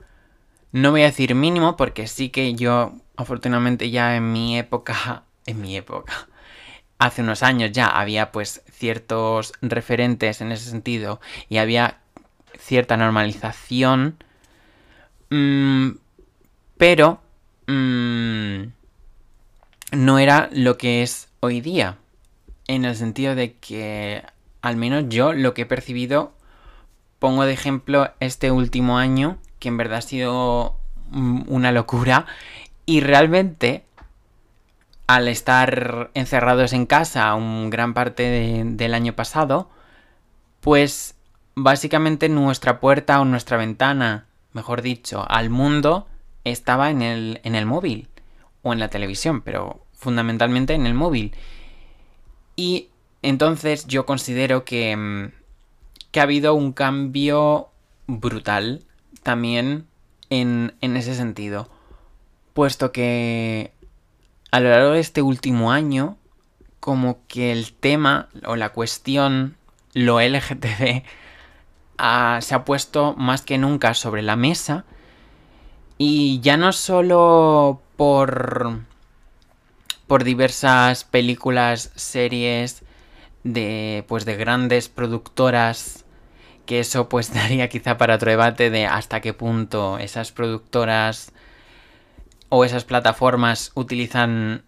no 0.71 0.91
voy 0.91 1.01
a 1.01 1.05
decir 1.05 1.33
mínimo, 1.33 1.77
porque 1.77 2.05
sí 2.05 2.29
que 2.29 2.53
yo, 2.53 2.93
afortunadamente 3.17 3.89
ya 3.89 4.15
en 4.15 4.31
mi 4.31 4.55
época, 4.55 5.23
en 5.47 5.61
mi 5.61 5.75
época, 5.75 6.27
hace 6.99 7.23
unos 7.23 7.41
años 7.41 7.71
ya 7.71 7.87
había 7.87 8.31
pues 8.31 8.61
ciertos 8.71 9.53
referentes 9.63 10.41
en 10.41 10.51
ese 10.51 10.69
sentido 10.69 11.19
y 11.47 11.57
había 11.57 12.01
cierta 12.59 12.97
normalización, 12.97 14.23
mm, 15.29 15.89
pero 16.77 17.21
mm, 17.67 18.63
no 19.91 20.19
era 20.19 20.49
lo 20.51 20.77
que 20.77 21.01
es 21.01 21.29
hoy 21.39 21.61
día, 21.61 21.97
en 22.67 22.85
el 22.85 22.95
sentido 22.95 23.35
de 23.35 23.53
que 23.53 24.23
al 24.61 24.75
menos 24.75 25.05
yo 25.09 25.33
lo 25.33 25.53
que 25.53 25.63
he 25.63 25.65
percibido 25.65 26.33
pongo 27.17 27.45
de 27.45 27.53
ejemplo 27.53 28.11
este 28.19 28.51
último 28.51 28.97
año, 28.97 29.37
que 29.59 29.69
en 29.69 29.77
verdad 29.77 29.99
ha 29.99 30.01
sido 30.01 30.75
mm, 31.11 31.43
una 31.47 31.71
locura, 31.71 32.25
y 32.85 33.01
realmente 33.01 33.83
al 35.07 35.27
estar 35.27 36.11
encerrados 36.13 36.71
en 36.71 36.85
casa 36.85 37.33
un 37.33 37.69
gran 37.69 37.93
parte 37.93 38.63
del 38.63 38.93
año 38.93 39.13
pasado, 39.13 39.69
pues 40.61 41.15
básicamente 41.63 42.29
nuestra 42.29 42.79
puerta 42.79 43.19
o 43.19 43.25
nuestra 43.25 43.57
ventana, 43.57 44.27
mejor 44.53 44.81
dicho, 44.81 45.25
al 45.29 45.49
mundo 45.49 46.07
estaba 46.43 46.89
en 46.89 47.01
el, 47.01 47.41
en 47.43 47.55
el 47.55 47.65
móvil 47.65 48.07
o 48.61 48.73
en 48.73 48.79
la 48.79 48.89
televisión, 48.89 49.41
pero 49.41 49.85
fundamentalmente 49.93 50.73
en 50.73 50.85
el 50.85 50.93
móvil. 50.93 51.35
Y 52.55 52.89
entonces 53.21 53.87
yo 53.87 54.05
considero 54.05 54.63
que, 54.63 54.95
mm, 54.95 55.31
que 56.11 56.19
ha 56.19 56.23
habido 56.23 56.53
un 56.53 56.71
cambio 56.73 57.69
brutal 58.07 58.83
también 59.23 59.85
en, 60.29 60.75
en 60.81 60.97
ese 60.97 61.13
sentido. 61.15 61.69
Puesto 62.53 62.91
que 62.91 63.73
a 64.51 64.59
lo 64.59 64.69
largo 64.69 64.91
de 64.91 64.99
este 64.99 65.21
último 65.21 65.71
año, 65.71 66.17
como 66.79 67.19
que 67.27 67.51
el 67.51 67.73
tema 67.73 68.29
o 68.45 68.55
la 68.55 68.69
cuestión, 68.69 69.57
lo 69.93 70.19
LGTB, 70.21 71.03
se 72.41 72.55
ha 72.55 72.63
puesto 72.65 73.13
más 73.17 73.41
que 73.41 73.57
nunca 73.57 73.93
sobre 73.93 74.21
la 74.21 74.35
mesa. 74.35 74.85
Y 75.97 76.39
ya 76.39 76.55
no 76.55 76.71
solo 76.71 77.81
por, 77.97 78.79
por 80.07 80.23
diversas 80.23 81.03
películas, 81.03 81.91
series 81.95 82.83
de, 83.43 84.05
pues 84.07 84.25
de 84.25 84.37
grandes 84.37 84.87
productoras, 84.87 86.05
que 86.65 86.79
eso 86.79 87.09
pues 87.09 87.33
daría 87.33 87.67
quizá 87.67 87.97
para 87.97 88.15
otro 88.15 88.29
debate 88.29 88.69
de 88.69 88.85
hasta 88.85 89.21
qué 89.21 89.33
punto 89.33 89.97
esas 89.97 90.31
productoras 90.31 91.33
o 92.49 92.63
esas 92.63 92.85
plataformas 92.85 93.71
utilizan 93.75 94.63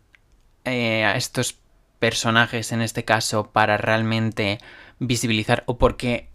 eh, 0.66 1.06
a 1.06 1.16
estos 1.16 1.58
personajes 2.00 2.72
en 2.72 2.82
este 2.82 3.06
caso 3.06 3.52
para 3.52 3.78
realmente 3.78 4.58
visibilizar 5.00 5.64
o 5.68 5.78
porque 5.78 6.31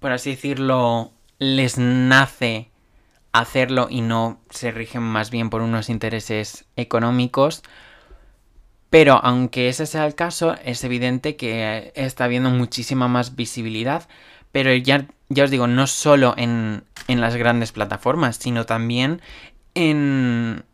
por 0.00 0.12
así 0.12 0.30
decirlo, 0.30 1.12
les 1.38 1.78
nace 1.78 2.70
hacerlo 3.32 3.88
y 3.90 4.00
no 4.00 4.40
se 4.50 4.70
rigen 4.70 5.02
más 5.02 5.30
bien 5.30 5.50
por 5.50 5.62
unos 5.62 5.88
intereses 5.88 6.64
económicos. 6.76 7.62
Pero 8.90 9.20
aunque 9.22 9.68
ese 9.68 9.86
sea 9.86 10.06
el 10.06 10.14
caso, 10.14 10.56
es 10.64 10.82
evidente 10.82 11.36
que 11.36 11.92
está 11.94 12.24
habiendo 12.24 12.50
muchísima 12.50 13.06
más 13.06 13.36
visibilidad. 13.36 14.08
Pero 14.50 14.74
ya, 14.74 15.06
ya 15.28 15.44
os 15.44 15.50
digo, 15.50 15.66
no 15.66 15.86
solo 15.86 16.34
en, 16.36 16.84
en 17.06 17.20
las 17.20 17.36
grandes 17.36 17.72
plataformas, 17.72 18.36
sino 18.36 18.64
también 18.64 19.20
en, 19.74 20.64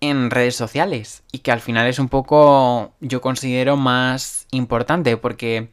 en 0.00 0.30
redes 0.30 0.54
sociales. 0.54 1.24
Y 1.32 1.40
que 1.40 1.50
al 1.50 1.60
final 1.60 1.88
es 1.88 1.98
un 1.98 2.08
poco, 2.08 2.94
yo 3.00 3.20
considero, 3.20 3.76
más 3.76 4.46
importante. 4.52 5.16
Porque 5.16 5.70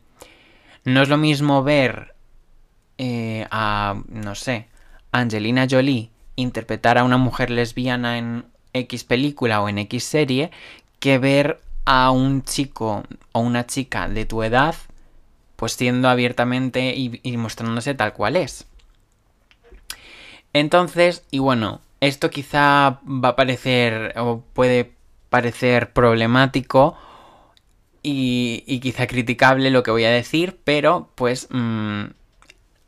no 0.83 1.03
es 1.03 1.09
lo 1.09 1.17
mismo 1.17 1.61
ver 1.61 2.12
eh, 2.97 3.47
a, 3.51 4.01
no 4.07 4.35
sé, 4.35 4.67
Angelina 5.11 5.67
Jolie 5.69 6.09
interpretar 6.35 6.97
a 6.97 7.03
una 7.03 7.17
mujer 7.17 7.49
lesbiana 7.49 8.17
en 8.17 8.45
X 8.73 9.03
película 9.03 9.61
o 9.61 9.69
en 9.69 9.77
X 9.79 10.03
serie 10.03 10.51
que 10.99 11.17
ver 11.17 11.61
a 11.85 12.11
un 12.11 12.43
chico 12.43 13.03
o 13.31 13.39
una 13.39 13.65
chica 13.65 14.07
de 14.07 14.25
tu 14.25 14.43
edad 14.43 14.75
pues 15.55 15.73
siendo 15.73 16.09
abiertamente 16.09 16.93
y, 16.95 17.37
mostrándose 17.37 17.93
tal 17.93 18.13
cual 18.13 18.35
es. 18.35 18.65
Entonces, 20.51 21.23
y 21.31 21.39
bueno, 21.39 21.79
esto 22.01 22.29
quizá 22.29 22.99
va 23.05 23.29
a 23.29 23.35
parecer 23.37 24.13
o 24.17 24.43
puede 24.53 24.91
parecer 25.29 25.93
problemático 25.93 26.97
y, 28.01 28.63
y, 28.67 28.81
quizá 28.81 29.07
criticable 29.07 29.69
lo 29.69 29.83
que 29.83 29.91
voy 29.91 30.03
a 30.03 30.11
decir, 30.11 30.59
pero 30.65 31.09
pues 31.15 31.47
mmm, 31.49 32.07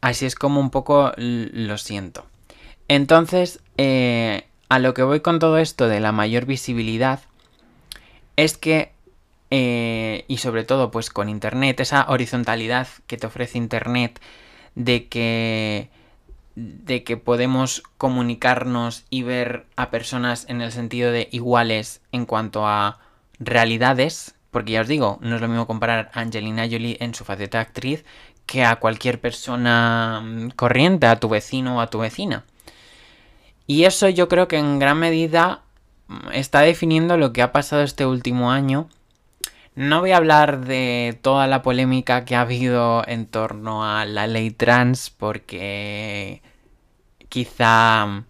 Así 0.05 0.27
es 0.27 0.35
como 0.35 0.59
un 0.59 0.69
poco 0.69 1.13
lo 1.17 1.79
siento. 1.79 2.27
Entonces, 2.87 3.59
eh, 3.77 4.45
a 4.69 4.77
lo 4.77 4.93
que 4.93 5.01
voy 5.01 5.21
con 5.21 5.39
todo 5.39 5.57
esto 5.57 5.87
de 5.87 5.99
la 5.99 6.11
mayor 6.11 6.45
visibilidad 6.45 7.21
es 8.35 8.55
que, 8.55 8.91
eh, 9.49 10.23
y 10.27 10.37
sobre 10.37 10.63
todo 10.63 10.91
pues 10.91 11.09
con 11.09 11.27
Internet, 11.27 11.79
esa 11.79 12.05
horizontalidad 12.07 12.87
que 13.07 13.17
te 13.17 13.25
ofrece 13.25 13.57
Internet 13.57 14.21
de 14.75 15.07
que 15.07 15.89
de 16.55 17.03
que 17.03 17.17
podemos 17.17 17.81
comunicarnos 17.97 19.05
y 19.09 19.23
ver 19.23 19.65
a 19.75 19.89
personas 19.89 20.45
en 20.49 20.61
el 20.61 20.71
sentido 20.71 21.11
de 21.11 21.29
iguales 21.31 22.01
en 22.11 22.27
cuanto 22.27 22.67
a 22.67 22.99
realidades, 23.39 24.35
porque 24.51 24.73
ya 24.73 24.81
os 24.81 24.87
digo, 24.87 25.17
no 25.21 25.35
es 25.35 25.41
lo 25.41 25.47
mismo 25.47 25.65
comparar 25.65 26.11
a 26.13 26.21
Angelina 26.21 26.67
Jolie 26.69 26.97
en 26.99 27.15
su 27.15 27.25
faceta 27.25 27.59
actriz 27.59 28.05
que 28.45 28.63
a 28.63 28.77
cualquier 28.77 29.19
persona 29.19 30.21
mm, 30.23 30.49
corriente, 30.51 31.07
a 31.07 31.19
tu 31.19 31.29
vecino 31.29 31.77
o 31.77 31.81
a 31.81 31.89
tu 31.89 31.99
vecina. 31.99 32.45
Y 33.67 33.85
eso 33.85 34.09
yo 34.09 34.27
creo 34.27 34.47
que 34.47 34.57
en 34.57 34.79
gran 34.79 34.99
medida 34.99 35.63
mm, 36.07 36.31
está 36.33 36.61
definiendo 36.61 37.17
lo 37.17 37.33
que 37.33 37.41
ha 37.41 37.51
pasado 37.51 37.81
este 37.81 38.05
último 38.05 38.51
año. 38.51 38.89
No 39.75 39.99
voy 39.99 40.11
a 40.11 40.17
hablar 40.17 40.65
de 40.65 41.17
toda 41.21 41.47
la 41.47 41.61
polémica 41.61 42.23
que 42.25 42.35
ha 42.35 42.41
habido 42.41 43.03
en 43.07 43.25
torno 43.25 43.85
a 43.85 44.05
la 44.05 44.27
ley 44.27 44.51
trans 44.51 45.09
porque 45.09 46.41
quizá 47.29 48.05
mm, 48.05 48.25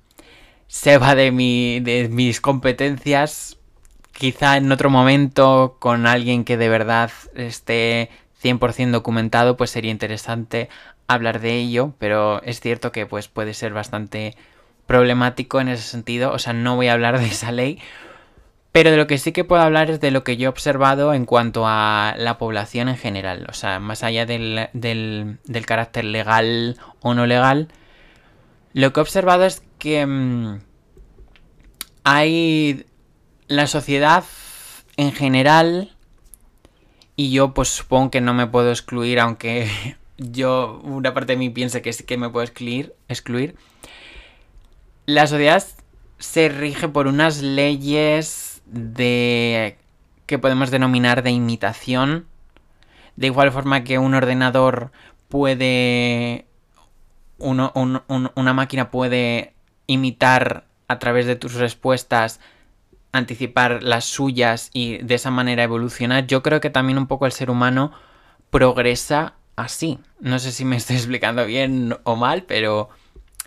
se 0.67 0.97
va 0.97 1.15
de, 1.15 1.31
mi, 1.31 1.79
de 1.81 2.09
mis 2.09 2.41
competencias. 2.41 3.57
Quizá 4.13 4.57
en 4.57 4.71
otro 4.71 4.89
momento 4.89 5.77
con 5.79 6.07
alguien 6.07 6.45
que 6.45 6.57
de 6.57 6.69
verdad 6.69 7.11
esté 7.35 8.09
100% 8.45 8.91
documentado, 8.91 9.57
pues 9.57 9.71
sería 9.71 9.89
interesante 9.89 10.69
hablar 11.07 11.39
de 11.39 11.55
ello, 11.55 11.93
pero 11.97 12.41
es 12.43 12.59
cierto 12.59 12.91
que 12.91 13.07
pues 13.07 13.27
puede 13.27 13.55
ser 13.55 13.73
bastante 13.73 14.35
problemático 14.85 15.59
en 15.59 15.69
ese 15.69 15.83
sentido, 15.83 16.31
o 16.31 16.37
sea, 16.37 16.53
no 16.53 16.75
voy 16.75 16.87
a 16.87 16.93
hablar 16.93 17.19
de 17.19 17.25
esa 17.25 17.51
ley, 17.51 17.79
pero 18.71 18.91
de 18.91 18.97
lo 18.97 19.07
que 19.07 19.17
sí 19.17 19.31
que 19.31 19.43
puedo 19.43 19.63
hablar 19.63 19.89
es 19.89 19.99
de 19.99 20.11
lo 20.11 20.23
que 20.23 20.37
yo 20.37 20.45
he 20.45 20.49
observado 20.49 21.13
en 21.13 21.25
cuanto 21.25 21.63
a 21.65 22.13
la 22.17 22.37
población 22.37 22.87
en 22.87 22.97
general, 22.97 23.47
o 23.49 23.53
sea, 23.53 23.79
más 23.79 24.03
allá 24.03 24.25
del, 24.25 24.69
del, 24.73 25.39
del 25.45 25.65
carácter 25.65 26.05
legal 26.05 26.77
o 26.99 27.15
no 27.15 27.25
legal, 27.25 27.69
lo 28.73 28.93
que 28.93 28.99
he 28.99 29.01
observado 29.01 29.45
es 29.45 29.63
que 29.79 30.05
mmm, 30.05 30.59
hay 32.03 32.85
la 33.47 33.65
sociedad 33.65 34.23
en 34.97 35.11
general 35.13 35.94
y 37.15 37.31
yo 37.31 37.53
pues 37.53 37.69
supongo 37.69 38.11
que 38.11 38.21
no 38.21 38.33
me 38.33 38.47
puedo 38.47 38.69
excluir, 38.69 39.19
aunque 39.19 39.69
yo, 40.17 40.81
una 40.83 41.13
parte 41.13 41.33
de 41.33 41.37
mí 41.37 41.49
piense 41.49 41.81
que 41.81 41.93
sí 41.93 42.03
que 42.03 42.17
me 42.17 42.29
puedo 42.29 42.43
excluir, 42.43 42.93
excluir. 43.07 43.55
La 45.05 45.27
sociedad 45.27 45.63
se 46.17 46.49
rige 46.49 46.87
por 46.87 47.07
unas 47.07 47.41
leyes 47.41 48.61
de 48.65 49.77
que 50.25 50.39
podemos 50.39 50.71
denominar 50.71 51.23
de 51.23 51.31
imitación. 51.31 52.25
De 53.15 53.27
igual 53.27 53.51
forma 53.51 53.83
que 53.83 53.99
un 53.99 54.13
ordenador 54.13 54.91
puede... 55.29 56.45
Una 57.37 58.53
máquina 58.53 58.89
puede 58.91 59.53
imitar 59.87 60.65
a 60.87 60.99
través 60.99 61.25
de 61.25 61.35
tus 61.35 61.55
respuestas 61.55 62.39
anticipar 63.15 63.81
las 63.81 64.05
suyas 64.05 64.69
y 64.73 64.97
de 64.97 65.15
esa 65.15 65.31
manera 65.31 65.63
evolucionar, 65.63 66.27
yo 66.27 66.43
creo 66.43 66.59
que 66.59 66.69
también 66.69 66.97
un 66.97 67.07
poco 67.07 67.25
el 67.25 67.31
ser 67.31 67.49
humano 67.49 67.91
progresa 68.49 69.35
así. 69.55 69.99
No 70.19 70.39
sé 70.39 70.51
si 70.51 70.65
me 70.65 70.75
estoy 70.77 70.97
explicando 70.97 71.45
bien 71.45 71.97
o 72.03 72.15
mal, 72.15 72.43
pero 72.43 72.89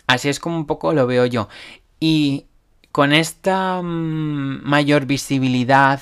así 0.07 0.29
es 0.29 0.39
como 0.39 0.57
un 0.57 0.65
poco 0.65 0.93
lo 0.93 1.05
veo 1.05 1.25
yo. 1.25 1.49
Y 1.99 2.45
con 2.91 3.13
esta 3.13 3.81
mmm, 3.81 4.61
mayor 4.63 5.05
visibilidad 5.05 6.01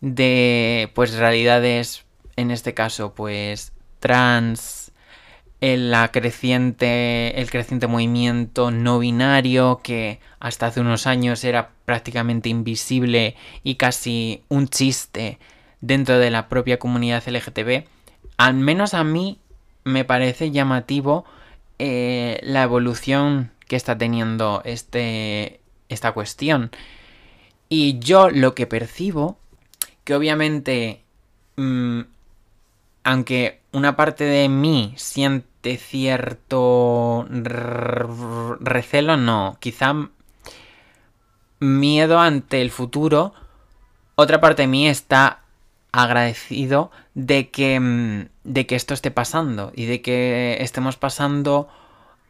de 0.00 0.90
pues 0.94 1.14
realidades, 1.14 2.04
en 2.36 2.50
este 2.50 2.74
caso, 2.74 3.14
pues 3.14 3.72
trans, 4.00 4.79
la 5.60 6.10
creciente, 6.10 7.38
el 7.40 7.50
creciente 7.50 7.86
movimiento 7.86 8.70
no 8.70 8.98
binario 8.98 9.80
que 9.82 10.18
hasta 10.38 10.66
hace 10.66 10.80
unos 10.80 11.06
años 11.06 11.44
era 11.44 11.70
prácticamente 11.84 12.48
invisible 12.48 13.36
y 13.62 13.74
casi 13.74 14.42
un 14.48 14.68
chiste 14.68 15.38
dentro 15.82 16.18
de 16.18 16.30
la 16.30 16.48
propia 16.48 16.78
comunidad 16.78 17.26
LGTB, 17.26 17.84
al 18.38 18.54
menos 18.54 18.94
a 18.94 19.04
mí 19.04 19.38
me 19.84 20.04
parece 20.04 20.50
llamativo 20.50 21.24
eh, 21.78 22.40
la 22.42 22.62
evolución 22.62 23.50
que 23.68 23.76
está 23.76 23.96
teniendo 23.98 24.62
este, 24.64 25.60
esta 25.88 26.12
cuestión. 26.12 26.70
Y 27.68 27.98
yo 27.98 28.30
lo 28.30 28.54
que 28.54 28.66
percibo, 28.66 29.38
que 30.04 30.14
obviamente, 30.14 31.02
mmm, 31.56 32.00
aunque 33.04 33.60
una 33.72 33.96
parte 33.96 34.24
de 34.24 34.48
mí 34.48 34.94
siente 34.96 35.49
de 35.62 35.76
cierto 35.76 37.26
recelo, 38.60 39.16
no, 39.16 39.56
quizá 39.60 39.94
miedo 41.60 42.18
ante 42.18 42.62
el 42.62 42.70
futuro. 42.70 43.34
Otra 44.14 44.40
parte 44.40 44.62
de 44.62 44.68
mí 44.68 44.88
está 44.88 45.42
agradecido 45.92 46.90
de 47.14 47.50
que, 47.50 48.28
de 48.44 48.66
que 48.66 48.76
esto 48.76 48.94
esté 48.94 49.10
pasando 49.10 49.72
y 49.74 49.86
de 49.86 50.02
que 50.02 50.58
estemos 50.60 50.96
pasando... 50.96 51.68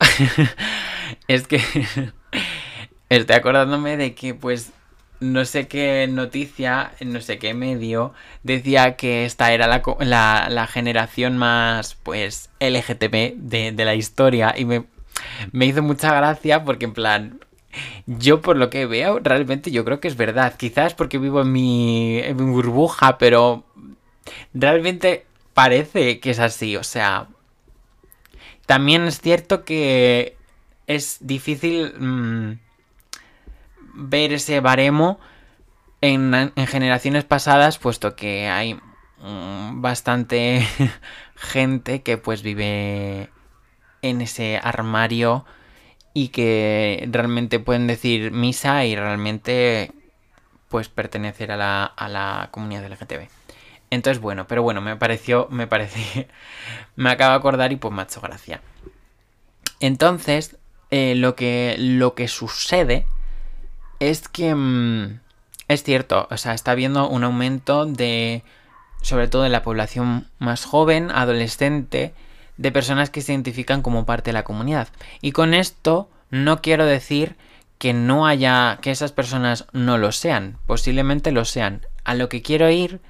es 1.28 1.46
que 1.46 1.60
estoy 3.08 3.36
acordándome 3.36 3.96
de 3.96 4.14
que 4.14 4.34
pues 4.34 4.72
no 5.20 5.44
sé 5.44 5.68
qué 5.68 6.06
noticia, 6.08 6.92
no 7.00 7.20
sé 7.20 7.38
qué 7.38 7.54
medio, 7.54 8.14
decía 8.42 8.96
que 8.96 9.26
esta 9.26 9.52
era 9.52 9.66
la, 9.68 10.66
generación 10.66 11.36
más, 11.36 11.94
pues, 12.02 12.50
LGTB 12.60 13.34
de, 13.36 13.72
de 13.72 13.84
la 13.84 13.94
historia. 13.94 14.54
Y 14.56 14.64
me, 14.64 14.86
me, 15.52 15.66
hizo 15.66 15.82
mucha 15.82 16.14
gracia 16.14 16.64
porque, 16.64 16.86
en 16.86 16.94
plan, 16.94 17.40
yo 18.06 18.40
por 18.40 18.56
lo 18.56 18.70
que 18.70 18.86
veo, 18.86 19.20
realmente 19.20 19.70
yo 19.70 19.84
creo 19.84 20.00
que 20.00 20.08
es 20.08 20.16
verdad. 20.16 20.56
Quizás 20.56 20.94
porque 20.94 21.18
vivo 21.18 21.42
en 21.42 21.52
mi, 21.52 22.18
en 22.18 22.36
mi 22.36 22.50
burbuja, 22.50 23.18
pero 23.18 23.64
realmente 24.54 25.26
parece 25.54 26.20
que 26.20 26.30
es 26.30 26.38
así. 26.38 26.76
O 26.76 26.84
sea, 26.84 27.28
también 28.66 29.04
es 29.04 29.20
cierto 29.20 29.64
que 29.64 30.36
es 30.86 31.18
difícil... 31.20 31.94
Mm, 31.98 32.69
ver 33.94 34.32
ese 34.32 34.60
baremo 34.60 35.18
en, 36.00 36.52
generaciones 36.66 37.24
pasadas, 37.24 37.78
puesto 37.78 38.16
que 38.16 38.48
hay 38.48 38.74
mm, 39.18 39.80
bastante 39.80 40.66
gente 41.36 42.02
que 42.02 42.18
pues 42.18 42.42
vive 42.42 43.30
en 44.02 44.20
ese 44.20 44.58
armario 44.62 45.44
y 46.14 46.28
que 46.28 47.06
realmente 47.10 47.60
pueden 47.60 47.86
decir 47.86 48.32
misa 48.32 48.84
y 48.84 48.96
realmente 48.96 49.92
pues 50.68 50.88
pertenecer 50.88 51.52
a 51.52 51.56
la, 51.56 51.84
a 51.84 52.08
la 52.08 52.48
comunidad 52.52 52.86
LGTB. 52.86 53.28
Entonces, 53.90 54.22
bueno, 54.22 54.46
pero 54.46 54.62
bueno, 54.62 54.80
me 54.80 54.96
pareció, 54.96 55.48
me 55.50 55.66
parece, 55.66 56.28
me 56.96 57.10
acabo 57.10 57.32
de 57.32 57.38
acordar 57.38 57.72
y 57.72 57.76
pues 57.76 57.92
hecho 58.08 58.20
gracia. 58.20 58.62
Entonces, 59.80 60.56
eh, 60.90 61.14
lo, 61.16 61.34
que, 61.34 61.76
lo 61.78 62.14
que 62.14 62.28
sucede 62.28 63.06
es 64.00 64.28
que 64.28 64.54
mm, 64.54 65.20
es 65.68 65.84
cierto, 65.84 66.26
o 66.30 66.36
sea, 66.36 66.54
está 66.54 66.72
habiendo 66.72 67.08
un 67.08 67.22
aumento 67.22 67.86
de, 67.86 68.42
sobre 69.02 69.28
todo 69.28 69.42
de 69.42 69.50
la 69.50 69.62
población 69.62 70.26
más 70.40 70.64
joven, 70.64 71.10
adolescente, 71.12 72.12
de 72.56 72.72
personas 72.72 73.08
que 73.08 73.22
se 73.22 73.32
identifican 73.32 73.80
como 73.80 74.04
parte 74.04 74.30
de 74.30 74.34
la 74.34 74.42
comunidad. 74.42 74.88
Y 75.20 75.32
con 75.32 75.54
esto 75.54 76.10
no 76.30 76.60
quiero 76.60 76.86
decir 76.86 77.36
que 77.78 77.92
no 77.92 78.26
haya, 78.26 78.78
que 78.82 78.90
esas 78.90 79.12
personas 79.12 79.66
no 79.72 79.96
lo 79.96 80.12
sean, 80.12 80.58
posiblemente 80.66 81.30
lo 81.30 81.44
sean. 81.44 81.86
A 82.04 82.14
lo 82.14 82.28
que 82.28 82.42
quiero 82.42 82.68
ir 82.68 83.00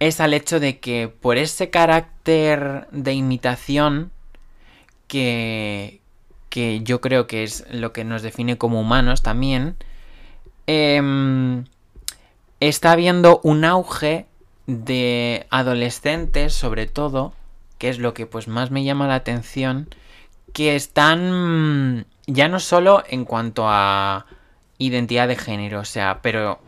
es 0.00 0.20
al 0.20 0.34
hecho 0.34 0.60
de 0.60 0.80
que 0.80 1.08
por 1.08 1.38
ese 1.38 1.70
carácter 1.70 2.88
de 2.90 3.12
imitación 3.12 4.10
que, 5.06 6.00
que 6.50 6.80
yo 6.80 7.00
creo 7.00 7.26
que 7.26 7.44
es 7.44 7.64
lo 7.70 7.92
que 7.92 8.04
nos 8.04 8.22
define 8.22 8.58
como 8.58 8.80
humanos 8.80 9.22
también, 9.22 9.76
Em, 10.70 11.64
está 12.60 12.92
habiendo 12.92 13.40
un 13.42 13.64
auge 13.64 14.26
de 14.66 15.46
adolescentes, 15.48 16.52
sobre 16.52 16.86
todo, 16.86 17.32
que 17.78 17.88
es 17.88 17.98
lo 17.98 18.12
que 18.12 18.26
pues 18.26 18.48
más 18.48 18.70
me 18.70 18.84
llama 18.84 19.08
la 19.08 19.14
atención, 19.14 19.88
que 20.52 20.76
están 20.76 22.04
ya 22.26 22.48
no 22.48 22.60
solo 22.60 23.02
en 23.08 23.24
cuanto 23.24 23.64
a 23.66 24.26
identidad 24.76 25.26
de 25.26 25.36
género, 25.36 25.80
o 25.80 25.84
sea, 25.86 26.20
pero 26.20 26.60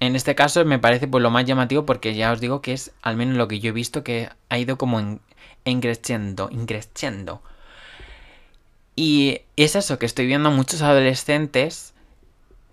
en 0.00 0.16
este 0.16 0.34
caso 0.34 0.64
me 0.64 0.78
parece 0.78 1.06
pues 1.06 1.22
lo 1.22 1.30
más 1.30 1.44
llamativo 1.44 1.84
porque 1.84 2.14
ya 2.14 2.32
os 2.32 2.40
digo 2.40 2.62
que 2.62 2.72
es 2.72 2.92
al 3.02 3.16
menos 3.16 3.36
lo 3.36 3.46
que 3.46 3.60
yo 3.60 3.68
he 3.68 3.72
visto 3.72 4.02
que 4.02 4.30
ha 4.48 4.58
ido 4.58 4.78
como 4.78 5.00
en, 5.00 5.20
increciendo, 5.66 6.48
increciendo. 6.50 7.42
Y 8.96 9.42
es 9.56 9.76
eso, 9.76 9.98
que 9.98 10.06
estoy 10.06 10.26
viendo 10.26 10.48
a 10.48 10.52
muchos 10.52 10.80
adolescentes 10.80 11.93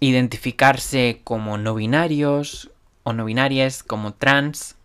identificarse 0.02 1.22
como 1.24 1.58
no 1.58 1.76
binarios 1.76 2.72
o 3.04 3.14
no 3.14 3.24
binarias, 3.24 3.84
como 3.84 4.14
trans. 4.14 4.76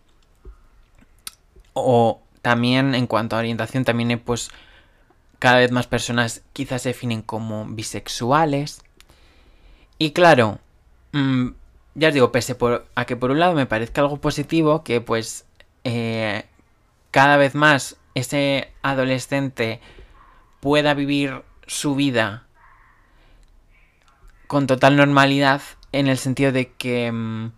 O 1.73 2.21
también 2.41 2.95
en 2.95 3.07
cuanto 3.07 3.35
a 3.35 3.39
orientación, 3.39 3.83
también 3.83 4.21
pues 4.23 4.49
cada 5.39 5.57
vez 5.57 5.71
más 5.71 5.87
personas 5.87 6.43
quizás 6.53 6.83
se 6.83 6.89
definen 6.89 7.21
como 7.21 7.65
bisexuales. 7.65 8.81
Y 9.97 10.11
claro, 10.11 10.59
mm, 11.11 11.49
ya 11.95 12.07
os 12.09 12.13
digo, 12.13 12.31
pese 12.31 12.55
a 12.95 13.05
que 13.05 13.15
por 13.15 13.31
un 13.31 13.39
lado 13.39 13.53
me 13.55 13.65
parezca 13.65 14.01
algo 14.01 14.21
positivo, 14.21 14.83
que 14.83 15.01
pues 15.01 15.45
eh, 15.83 16.45
cada 17.11 17.37
vez 17.37 17.55
más 17.55 17.97
ese 18.13 18.71
adolescente 18.83 19.81
pueda 20.59 20.93
vivir 20.93 21.43
su 21.65 21.95
vida 21.95 22.46
con 24.47 24.67
total 24.67 24.95
normalidad 24.95 25.61
en 25.91 26.07
el 26.07 26.17
sentido 26.17 26.51
de 26.51 26.71
que 26.71 27.11
mm, 27.11 27.51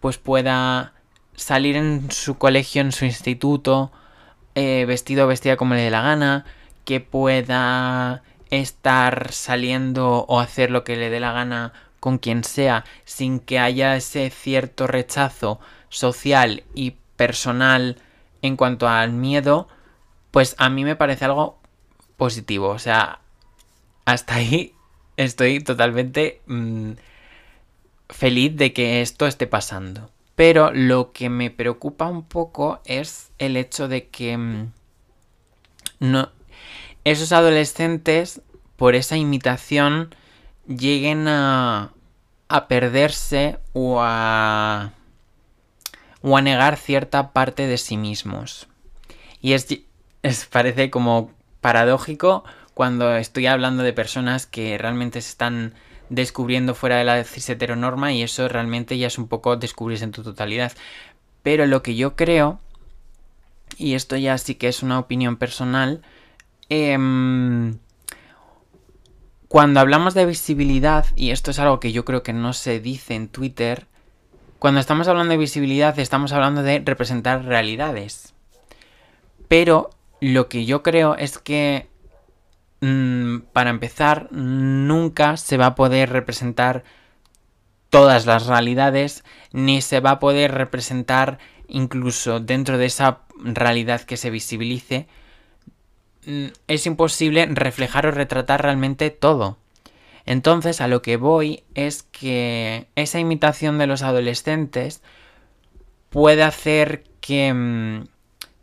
pues 0.00 0.18
pueda 0.18 0.92
salir 1.34 1.76
en 1.76 2.10
su 2.10 2.38
colegio, 2.38 2.80
en 2.80 2.92
su 2.92 3.04
instituto, 3.04 3.92
eh, 4.54 4.84
vestido 4.86 5.26
o 5.26 5.28
vestida 5.28 5.56
como 5.56 5.74
le 5.74 5.82
dé 5.82 5.90
la 5.90 6.02
gana, 6.02 6.44
que 6.84 7.00
pueda 7.00 8.22
estar 8.50 9.32
saliendo 9.32 10.24
o 10.28 10.40
hacer 10.40 10.70
lo 10.70 10.84
que 10.84 10.96
le 10.96 11.10
dé 11.10 11.20
la 11.20 11.32
gana 11.32 11.72
con 12.00 12.18
quien 12.18 12.44
sea, 12.44 12.84
sin 13.04 13.40
que 13.40 13.58
haya 13.58 13.96
ese 13.96 14.30
cierto 14.30 14.86
rechazo 14.86 15.58
social 15.88 16.62
y 16.74 16.94
personal 17.16 17.96
en 18.42 18.56
cuanto 18.56 18.88
al 18.88 19.12
miedo, 19.12 19.68
pues 20.30 20.54
a 20.58 20.68
mí 20.70 20.84
me 20.84 20.96
parece 20.96 21.24
algo 21.24 21.58
positivo. 22.16 22.68
O 22.68 22.78
sea, 22.78 23.20
hasta 24.04 24.36
ahí 24.36 24.75
estoy 25.16 25.60
totalmente 25.60 26.40
mm, 26.46 26.92
feliz 28.08 28.56
de 28.56 28.72
que 28.72 29.00
esto 29.00 29.26
esté 29.26 29.46
pasando. 29.46 30.10
Pero 30.34 30.70
lo 30.72 31.12
que 31.12 31.30
me 31.30 31.50
preocupa 31.50 32.06
un 32.06 32.22
poco 32.22 32.80
es 32.84 33.30
el 33.38 33.56
hecho 33.56 33.88
de 33.88 34.08
que 34.08 34.36
mm, 34.36 34.72
esos 37.04 37.32
adolescentes, 37.32 38.42
por 38.76 38.94
esa 38.94 39.16
imitación, 39.16 40.14
lleguen 40.66 41.28
a, 41.28 41.92
a 42.48 42.68
perderse 42.68 43.58
o 43.72 44.00
a, 44.00 44.92
o 46.22 46.36
a 46.36 46.42
negar 46.42 46.76
cierta 46.76 47.32
parte 47.32 47.66
de 47.66 47.78
sí 47.78 47.96
mismos. 47.96 48.68
Y 49.40 49.52
es, 49.52 49.66
es 50.22 50.46
parece 50.46 50.90
como 50.90 51.30
paradójico 51.60 52.44
cuando 52.76 53.16
estoy 53.16 53.46
hablando 53.46 53.82
de 53.82 53.94
personas 53.94 54.44
que 54.44 54.76
realmente 54.76 55.22
se 55.22 55.30
están 55.30 55.72
descubriendo 56.10 56.74
fuera 56.74 56.98
de 56.98 57.04
la 57.04 57.24
cis 57.24 57.48
heteronorma 57.48 58.12
y 58.12 58.22
eso 58.22 58.46
realmente 58.48 58.98
ya 58.98 59.06
es 59.06 59.16
un 59.16 59.28
poco 59.28 59.56
descubrirse 59.56 60.04
en 60.04 60.12
tu 60.12 60.22
totalidad. 60.22 60.72
Pero 61.42 61.64
lo 61.64 61.82
que 61.82 61.94
yo 61.94 62.16
creo, 62.16 62.60
y 63.78 63.94
esto 63.94 64.18
ya 64.18 64.36
sí 64.36 64.56
que 64.56 64.68
es 64.68 64.82
una 64.82 64.98
opinión 64.98 65.38
personal, 65.38 66.02
em, 66.68 67.78
cuando 69.48 69.80
hablamos 69.80 70.12
de 70.12 70.26
visibilidad, 70.26 71.06
y 71.16 71.30
esto 71.30 71.52
es 71.52 71.58
algo 71.58 71.80
que 71.80 71.92
yo 71.92 72.04
creo 72.04 72.22
que 72.22 72.34
no 72.34 72.52
se 72.52 72.78
dice 72.78 73.14
en 73.14 73.28
Twitter, 73.28 73.86
cuando 74.58 74.80
estamos 74.80 75.08
hablando 75.08 75.30
de 75.30 75.38
visibilidad 75.38 75.98
estamos 75.98 76.32
hablando 76.32 76.62
de 76.62 76.82
representar 76.84 77.42
realidades. 77.46 78.34
Pero 79.48 79.88
lo 80.20 80.50
que 80.50 80.66
yo 80.66 80.82
creo 80.82 81.16
es 81.16 81.38
que 81.38 81.88
para 83.52 83.70
empezar, 83.70 84.28
nunca 84.32 85.36
se 85.36 85.56
va 85.56 85.66
a 85.66 85.74
poder 85.74 86.10
representar 86.10 86.84
todas 87.90 88.26
las 88.26 88.46
realidades, 88.46 89.24
ni 89.52 89.80
se 89.80 90.00
va 90.00 90.12
a 90.12 90.18
poder 90.18 90.52
representar 90.52 91.38
incluso 91.68 92.40
dentro 92.40 92.78
de 92.78 92.86
esa 92.86 93.20
realidad 93.42 94.02
que 94.02 94.16
se 94.16 94.30
visibilice. 94.30 95.06
Mm, 96.26 96.46
es 96.68 96.86
imposible 96.86 97.46
reflejar 97.46 98.06
o 98.06 98.10
retratar 98.10 98.62
realmente 98.62 99.10
todo. 99.10 99.58
Entonces, 100.26 100.80
a 100.80 100.88
lo 100.88 101.02
que 101.02 101.16
voy 101.16 101.62
es 101.74 102.02
que 102.02 102.88
esa 102.96 103.20
imitación 103.20 103.78
de 103.78 103.86
los 103.86 104.02
adolescentes 104.02 105.02
puede 106.10 106.42
hacer 106.42 107.04
que, 107.20 107.52
mm, 107.54 108.04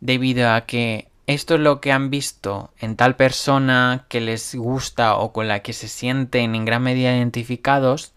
debido 0.00 0.50
a 0.50 0.62
que 0.66 1.08
esto 1.26 1.54
es 1.54 1.60
lo 1.60 1.80
que 1.80 1.92
han 1.92 2.10
visto 2.10 2.72
en 2.78 2.96
tal 2.96 3.16
persona 3.16 4.04
que 4.08 4.20
les 4.20 4.54
gusta 4.54 5.16
o 5.16 5.32
con 5.32 5.48
la 5.48 5.60
que 5.60 5.72
se 5.72 5.88
sienten 5.88 6.54
en 6.54 6.64
gran 6.64 6.82
medida 6.82 7.16
identificados, 7.16 8.12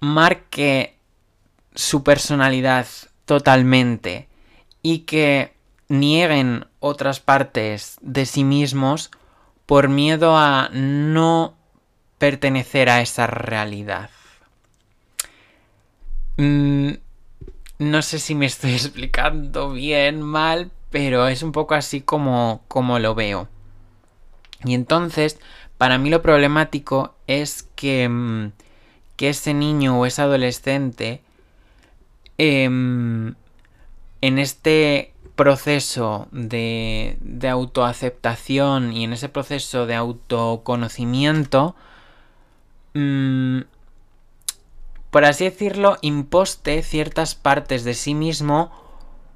marque 0.00 0.96
su 1.74 2.02
personalidad 2.02 2.86
totalmente 3.24 4.28
y 4.82 5.00
que 5.00 5.54
nieguen 5.88 6.66
otras 6.78 7.20
partes 7.20 7.96
de 8.00 8.26
sí 8.26 8.44
mismos 8.44 9.10
por 9.66 9.88
miedo 9.88 10.36
a 10.36 10.68
no 10.72 11.54
pertenecer 12.18 12.90
a 12.90 13.00
esa 13.00 13.26
realidad. 13.26 14.10
Mm, 16.36 16.92
no 17.78 18.02
sé 18.02 18.18
si 18.18 18.34
me 18.34 18.46
estoy 18.46 18.72
explicando 18.74 19.72
bien, 19.72 20.20
mal, 20.20 20.70
pero 20.90 21.28
es 21.28 21.42
un 21.42 21.52
poco 21.52 21.74
así 21.74 22.00
como, 22.00 22.62
como 22.68 22.98
lo 22.98 23.14
veo. 23.14 23.48
Y 24.64 24.74
entonces, 24.74 25.38
para 25.78 25.98
mí 25.98 26.10
lo 26.10 26.22
problemático 26.22 27.14
es 27.26 27.62
que, 27.74 28.08
mm, 28.08 28.52
que 29.16 29.30
ese 29.30 29.54
niño 29.54 29.98
o 29.98 30.06
ese 30.06 30.22
adolescente 30.22 31.22
em, 32.38 33.34
en 34.20 34.38
este 34.38 35.14
proceso 35.36 36.28
de, 36.32 37.16
autoaceptación 37.50 38.92
y 38.92 39.04
en 39.04 39.14
ese 39.14 39.28
proceso 39.28 39.86
de 39.86 39.94
autoconocimiento, 39.94 41.74
mmm, 42.94 43.60
por 45.10 45.24
así 45.24 45.44
decirlo, 45.44 45.96
imposte 46.02 46.82
ciertas 46.82 47.34
partes 47.34 47.84
de 47.84 47.94
sí 47.94 48.14
mismo 48.14 48.70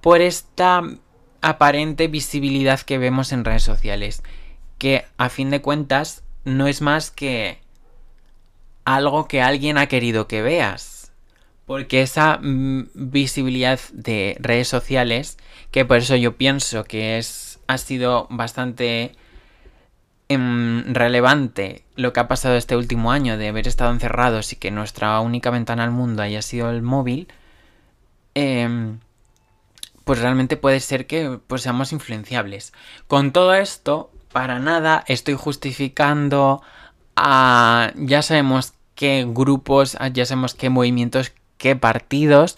por 0.00 0.20
esta 0.20 0.82
aparente 1.48 2.08
visibilidad 2.08 2.80
que 2.80 2.98
vemos 2.98 3.32
en 3.32 3.44
redes 3.44 3.62
sociales, 3.62 4.22
que 4.78 5.04
a 5.18 5.28
fin 5.28 5.50
de 5.50 5.60
cuentas 5.60 6.22
no 6.44 6.66
es 6.66 6.80
más 6.82 7.10
que 7.10 7.58
algo 8.84 9.28
que 9.28 9.42
alguien 9.42 9.78
ha 9.78 9.86
querido 9.86 10.26
que 10.28 10.42
veas. 10.42 11.12
Porque 11.66 12.02
esa 12.02 12.38
mm, 12.42 12.90
visibilidad 12.94 13.80
de 13.92 14.36
redes 14.40 14.68
sociales, 14.68 15.38
que 15.70 15.84
por 15.84 15.98
eso 15.98 16.16
yo 16.16 16.36
pienso 16.36 16.84
que 16.84 17.18
es 17.18 17.60
ha 17.66 17.78
sido 17.78 18.26
bastante 18.28 19.12
Em, 20.28 20.94
relevante 20.94 21.84
lo 21.96 22.14
que 22.14 22.20
ha 22.20 22.28
pasado 22.28 22.56
este 22.56 22.76
último 22.76 23.12
año 23.12 23.36
de 23.36 23.48
haber 23.48 23.68
estado 23.68 23.92
encerrados 23.92 24.52
y 24.54 24.56
que 24.56 24.70
nuestra 24.70 25.20
única 25.20 25.50
ventana 25.50 25.84
al 25.84 25.90
mundo 25.90 26.22
haya 26.22 26.40
sido 26.40 26.70
el 26.70 26.80
móvil, 26.80 27.28
em, 28.34 29.00
pues 30.04 30.20
realmente 30.20 30.56
puede 30.56 30.80
ser 30.80 31.06
que 31.06 31.38
pues, 31.46 31.62
seamos 31.62 31.92
influenciables. 31.92 32.72
Con 33.08 33.32
todo 33.32 33.54
esto, 33.54 34.10
para 34.32 34.58
nada 34.58 35.04
estoy 35.06 35.34
justificando 35.34 36.62
a... 37.16 37.92
ya 37.96 38.22
sabemos 38.22 38.74
qué 38.94 39.26
grupos, 39.26 39.96
ya 40.12 40.26
sabemos 40.26 40.54
qué 40.54 40.70
movimientos, 40.70 41.32
qué 41.58 41.76
partidos 41.76 42.56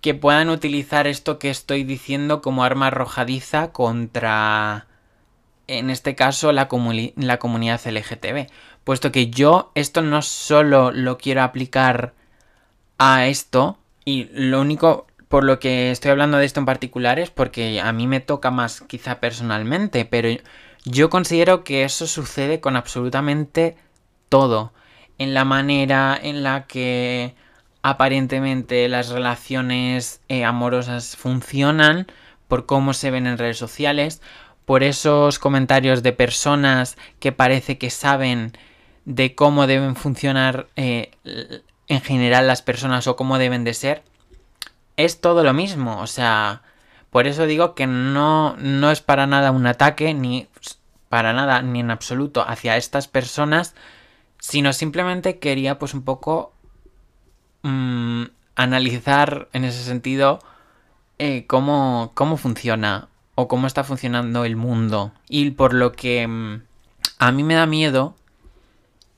que 0.00 0.14
puedan 0.14 0.50
utilizar 0.50 1.06
esto 1.06 1.38
que 1.38 1.48
estoy 1.48 1.82
diciendo 1.84 2.42
como 2.42 2.62
arma 2.62 2.88
arrojadiza 2.88 3.72
contra 3.72 4.86
en 5.66 5.88
este 5.88 6.14
caso 6.14 6.52
la, 6.52 6.68
la 7.16 7.38
comunidad 7.38 7.80
LGTB. 7.86 8.50
Puesto 8.84 9.10
que 9.12 9.30
yo 9.30 9.72
esto 9.74 10.02
no 10.02 10.20
solo 10.20 10.90
lo 10.90 11.16
quiero 11.16 11.42
aplicar 11.42 12.12
a 12.98 13.26
esto, 13.26 13.78
y 14.04 14.28
lo 14.32 14.60
único 14.60 15.06
por 15.34 15.42
lo 15.42 15.58
que 15.58 15.90
estoy 15.90 16.12
hablando 16.12 16.38
de 16.38 16.44
esto 16.44 16.60
en 16.60 16.64
particular 16.64 17.18
es 17.18 17.28
porque 17.28 17.80
a 17.80 17.92
mí 17.92 18.06
me 18.06 18.20
toca 18.20 18.52
más 18.52 18.82
quizá 18.82 19.18
personalmente, 19.18 20.04
pero 20.04 20.28
yo 20.84 21.10
considero 21.10 21.64
que 21.64 21.82
eso 21.82 22.06
sucede 22.06 22.60
con 22.60 22.76
absolutamente 22.76 23.76
todo. 24.28 24.72
En 25.18 25.34
la 25.34 25.44
manera 25.44 26.16
en 26.22 26.44
la 26.44 26.68
que 26.68 27.34
aparentemente 27.82 28.88
las 28.88 29.08
relaciones 29.08 30.20
eh, 30.28 30.44
amorosas 30.44 31.16
funcionan, 31.16 32.06
por 32.46 32.64
cómo 32.64 32.94
se 32.94 33.10
ven 33.10 33.26
en 33.26 33.36
redes 33.36 33.58
sociales, 33.58 34.22
por 34.64 34.84
esos 34.84 35.40
comentarios 35.40 36.04
de 36.04 36.12
personas 36.12 36.96
que 37.18 37.32
parece 37.32 37.76
que 37.76 37.90
saben 37.90 38.52
de 39.04 39.34
cómo 39.34 39.66
deben 39.66 39.96
funcionar 39.96 40.68
eh, 40.76 41.10
en 41.88 42.00
general 42.02 42.46
las 42.46 42.62
personas 42.62 43.08
o 43.08 43.16
cómo 43.16 43.38
deben 43.38 43.64
de 43.64 43.74
ser, 43.74 44.04
es 44.96 45.20
todo 45.20 45.44
lo 45.44 45.52
mismo. 45.52 46.00
O 46.00 46.06
sea, 46.06 46.62
por 47.10 47.26
eso 47.26 47.46
digo 47.46 47.74
que 47.74 47.86
no, 47.86 48.56
no 48.58 48.90
es 48.90 49.00
para 49.00 49.26
nada 49.26 49.50
un 49.50 49.66
ataque, 49.66 50.14
ni 50.14 50.48
para 51.08 51.32
nada, 51.32 51.62
ni 51.62 51.80
en 51.80 51.90
absoluto 51.90 52.44
hacia 52.46 52.76
estas 52.76 53.08
personas, 53.08 53.74
sino 54.40 54.72
simplemente 54.72 55.38
quería 55.38 55.78
pues 55.78 55.94
un 55.94 56.02
poco 56.02 56.52
mm, 57.62 58.24
analizar 58.56 59.48
en 59.52 59.64
ese 59.64 59.82
sentido 59.84 60.40
eh, 61.18 61.46
cómo, 61.46 62.12
cómo 62.14 62.36
funciona 62.36 63.08
o 63.36 63.48
cómo 63.48 63.66
está 63.66 63.84
funcionando 63.84 64.44
el 64.44 64.56
mundo. 64.56 65.12
Y 65.28 65.50
por 65.52 65.72
lo 65.72 65.92
que 65.92 66.26
mm, 66.26 66.62
a 67.18 67.32
mí 67.32 67.42
me 67.42 67.54
da 67.54 67.66
miedo 67.66 68.16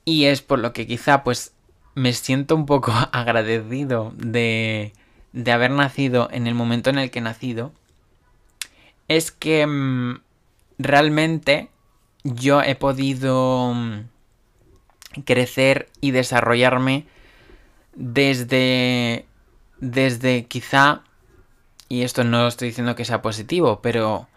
y 0.05 0.25
es 0.25 0.41
por 0.41 0.59
lo 0.59 0.73
que 0.73 0.87
quizá 0.87 1.23
pues 1.23 1.53
me 1.95 2.13
siento 2.13 2.55
un 2.55 2.65
poco 2.65 2.93
agradecido 3.11 4.13
de, 4.15 4.93
de 5.37 5.51
haber 5.51 5.69
nacido 5.69 6.29
en 6.31 6.47
el 6.47 6.55
momento 6.55 6.89
en 6.89 6.97
el 6.97 7.11
que 7.11 7.19
he 7.19 7.21
nacido, 7.21 7.71
es 9.07 9.31
que 9.31 9.67
mm, 9.67 10.19
realmente 10.79 11.69
yo 12.23 12.63
he 12.63 12.73
podido 12.75 13.71
mm, 13.73 14.07
crecer 15.25 15.89
y 16.01 16.11
desarrollarme 16.11 17.05
desde 17.95 19.25
desde 19.79 20.45
quizá 20.45 21.03
y 21.87 22.01
esto 22.01 22.23
no 22.23 22.47
estoy 22.47 22.69
diciendo 22.69 22.95
que 22.95 23.05
sea 23.05 23.21
positivo, 23.21 23.79
pero 23.81 24.27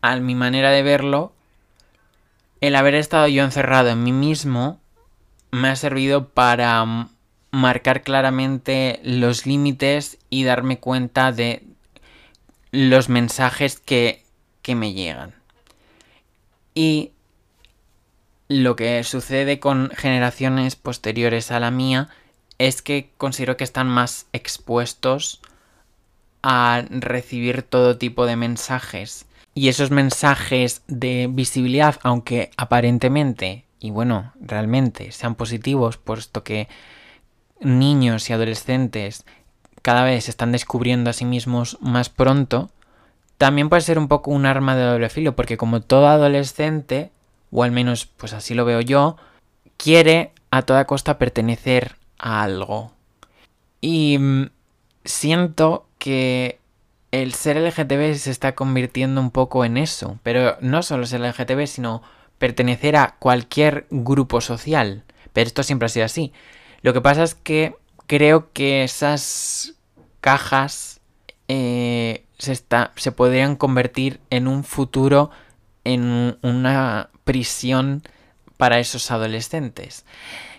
a 0.00 0.16
mi 0.16 0.34
manera 0.34 0.70
de 0.70 0.82
verlo, 0.82 1.32
el 2.62 2.74
haber 2.76 2.94
estado 2.94 3.28
yo 3.28 3.44
encerrado 3.44 3.90
en 3.90 4.02
mí 4.02 4.12
mismo 4.12 4.80
me 5.50 5.68
ha 5.68 5.76
servido 5.76 6.30
para 6.30 7.08
marcar 7.50 8.02
claramente 8.02 9.00
los 9.02 9.46
límites 9.46 10.18
y 10.30 10.44
darme 10.44 10.78
cuenta 10.78 11.32
de 11.32 11.64
los 12.70 13.08
mensajes 13.08 13.78
que, 13.78 14.24
que 14.62 14.74
me 14.74 14.92
llegan. 14.92 15.34
Y 16.74 17.12
lo 18.48 18.76
que 18.76 19.02
sucede 19.04 19.58
con 19.60 19.90
generaciones 19.90 20.76
posteriores 20.76 21.50
a 21.50 21.60
la 21.60 21.70
mía 21.70 22.08
es 22.58 22.82
que 22.82 23.10
considero 23.16 23.56
que 23.56 23.64
están 23.64 23.88
más 23.88 24.26
expuestos 24.32 25.40
a 26.42 26.84
recibir 26.90 27.62
todo 27.62 27.98
tipo 27.98 28.26
de 28.26 28.36
mensajes. 28.36 29.26
Y 29.54 29.68
esos 29.68 29.90
mensajes 29.90 30.82
de 30.86 31.28
visibilidad, 31.30 31.98
aunque 32.02 32.50
aparentemente, 32.56 33.64
y 33.80 33.90
bueno, 33.90 34.32
realmente 34.40 35.10
sean 35.12 35.34
positivos, 35.34 35.96
puesto 35.96 36.44
que 36.44 36.68
niños 37.60 38.28
y 38.28 38.32
adolescentes 38.32 39.24
cada 39.82 40.04
vez 40.04 40.24
se 40.24 40.30
están 40.30 40.52
descubriendo 40.52 41.10
a 41.10 41.14
sí 41.14 41.24
mismos 41.24 41.78
más 41.80 42.08
pronto, 42.08 42.70
también 43.38 43.68
puede 43.68 43.82
ser 43.82 43.98
un 43.98 44.08
poco 44.08 44.30
un 44.30 44.46
arma 44.46 44.76
de 44.76 44.84
doble 44.84 45.08
filo, 45.08 45.34
porque 45.34 45.56
como 45.56 45.80
todo 45.80 46.08
adolescente, 46.08 47.10
o 47.50 47.62
al 47.62 47.72
menos 47.72 48.06
pues 48.06 48.32
así 48.32 48.54
lo 48.54 48.64
veo 48.64 48.80
yo, 48.80 49.16
quiere 49.76 50.32
a 50.50 50.62
toda 50.62 50.86
costa 50.86 51.18
pertenecer 51.18 51.96
a 52.18 52.42
algo. 52.42 52.92
Y 53.80 54.18
mm, 54.18 54.50
siento 55.04 55.86
que 55.98 56.58
el 57.12 57.34
ser 57.34 57.56
LGTB 57.56 58.14
se 58.16 58.30
está 58.30 58.54
convirtiendo 58.54 59.20
un 59.20 59.30
poco 59.30 59.64
en 59.64 59.76
eso, 59.78 60.18
pero 60.22 60.58
no 60.60 60.82
solo 60.82 61.06
ser 61.06 61.20
LGTB, 61.20 61.66
sino 61.66 62.02
pertenecer 62.38 62.96
a 62.96 63.16
cualquier 63.18 63.86
grupo 63.90 64.40
social. 64.40 65.04
Pero 65.32 65.46
esto 65.46 65.62
siempre 65.62 65.86
ha 65.86 65.88
sido 65.88 66.06
así. 66.06 66.32
Lo 66.82 66.92
que 66.92 67.00
pasa 67.00 67.22
es 67.22 67.34
que 67.34 67.74
creo 68.06 68.52
que 68.52 68.84
esas 68.84 69.74
cajas 70.20 71.00
eh, 71.48 72.24
se, 72.38 72.54
se 72.96 73.12
podrían 73.12 73.56
convertir 73.56 74.20
en 74.30 74.48
un 74.48 74.64
futuro 74.64 75.30
en 75.84 76.38
una 76.42 77.08
prisión 77.24 78.02
para 78.56 78.78
esos 78.78 79.10
adolescentes. 79.10 80.04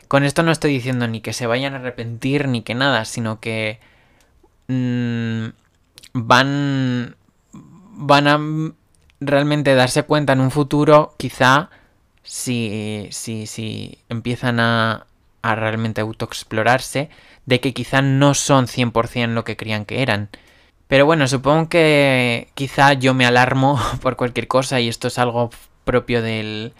Con 0.07 0.23
esto 0.23 0.43
no 0.43 0.51
estoy 0.51 0.73
diciendo 0.73 1.07
ni 1.07 1.21
que 1.21 1.33
se 1.33 1.47
vayan 1.47 1.73
a 1.73 1.77
arrepentir 1.77 2.47
ni 2.47 2.63
que 2.63 2.75
nada, 2.75 3.05
sino 3.05 3.39
que 3.39 3.79
Mm, 4.71 5.49
van, 6.13 7.15
van 7.51 8.27
a 8.27 8.39
realmente 9.19 9.75
darse 9.75 10.03
cuenta 10.03 10.31
en 10.33 10.39
un 10.39 10.51
futuro, 10.51 11.13
quizá, 11.17 11.69
si, 12.23 13.09
si, 13.11 13.47
si 13.47 13.99
empiezan 14.07 14.61
a, 14.61 15.07
a 15.41 15.55
realmente 15.55 16.01
autoexplorarse, 16.01 17.09
de 17.45 17.59
que 17.59 17.73
quizá 17.73 18.01
no 18.01 18.33
son 18.33 18.67
100% 18.67 19.33
lo 19.33 19.43
que 19.43 19.57
creían 19.57 19.85
que 19.85 20.01
eran. 20.01 20.29
Pero 20.87 21.05
bueno, 21.05 21.27
supongo 21.27 21.69
que 21.69 22.49
quizá 22.53 22.93
yo 22.93 23.13
me 23.13 23.25
alarmo 23.25 23.79
por 24.01 24.15
cualquier 24.17 24.47
cosa 24.47 24.79
y 24.79 24.87
esto 24.87 25.07
es 25.07 25.17
algo 25.17 25.49
propio 25.85 26.21
del, 26.21 26.73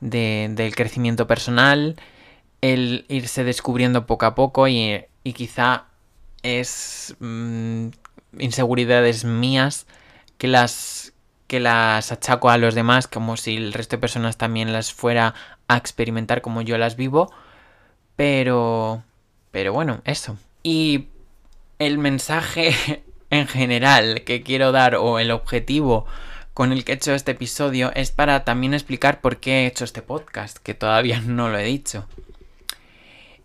del 0.00 0.74
crecimiento 0.76 1.26
personal, 1.26 1.96
el 2.60 3.04
irse 3.08 3.44
descubriendo 3.44 4.06
poco 4.06 4.26
a 4.26 4.34
poco 4.34 4.68
y, 4.68 5.04
y 5.24 5.32
quizá 5.32 5.86
es 6.42 7.16
mm, 7.20 7.88
inseguridades 8.38 9.24
mías 9.24 9.86
que 10.38 10.48
las 10.48 11.12
que 11.46 11.60
las 11.60 12.10
achaco 12.10 12.50
a 12.50 12.58
los 12.58 12.74
demás 12.74 13.06
como 13.06 13.36
si 13.36 13.56
el 13.56 13.72
resto 13.72 13.96
de 13.96 14.00
personas 14.00 14.38
también 14.38 14.72
las 14.72 14.92
fuera 14.92 15.34
a 15.68 15.76
experimentar 15.76 16.40
como 16.40 16.62
yo 16.62 16.78
las 16.78 16.96
vivo. 16.96 17.32
Pero... 18.16 19.02
Pero 19.50 19.72
bueno, 19.72 20.00
eso. 20.04 20.36
Y 20.62 21.06
el 21.78 21.98
mensaje 21.98 23.04
en 23.30 23.46
general 23.46 24.22
que 24.24 24.42
quiero 24.42 24.72
dar 24.72 24.96
o 24.96 25.18
el 25.18 25.30
objetivo 25.30 26.06
con 26.54 26.72
el 26.72 26.84
que 26.84 26.92
he 26.92 26.94
hecho 26.94 27.12
este 27.14 27.32
episodio 27.32 27.90
es 27.94 28.12
para 28.12 28.44
también 28.44 28.74
explicar 28.74 29.20
por 29.20 29.38
qué 29.38 29.62
he 29.62 29.66
hecho 29.66 29.84
este 29.84 30.02
podcast, 30.02 30.58
que 30.58 30.74
todavía 30.74 31.20
no 31.26 31.48
lo 31.48 31.58
he 31.58 31.64
dicho. 31.64 32.06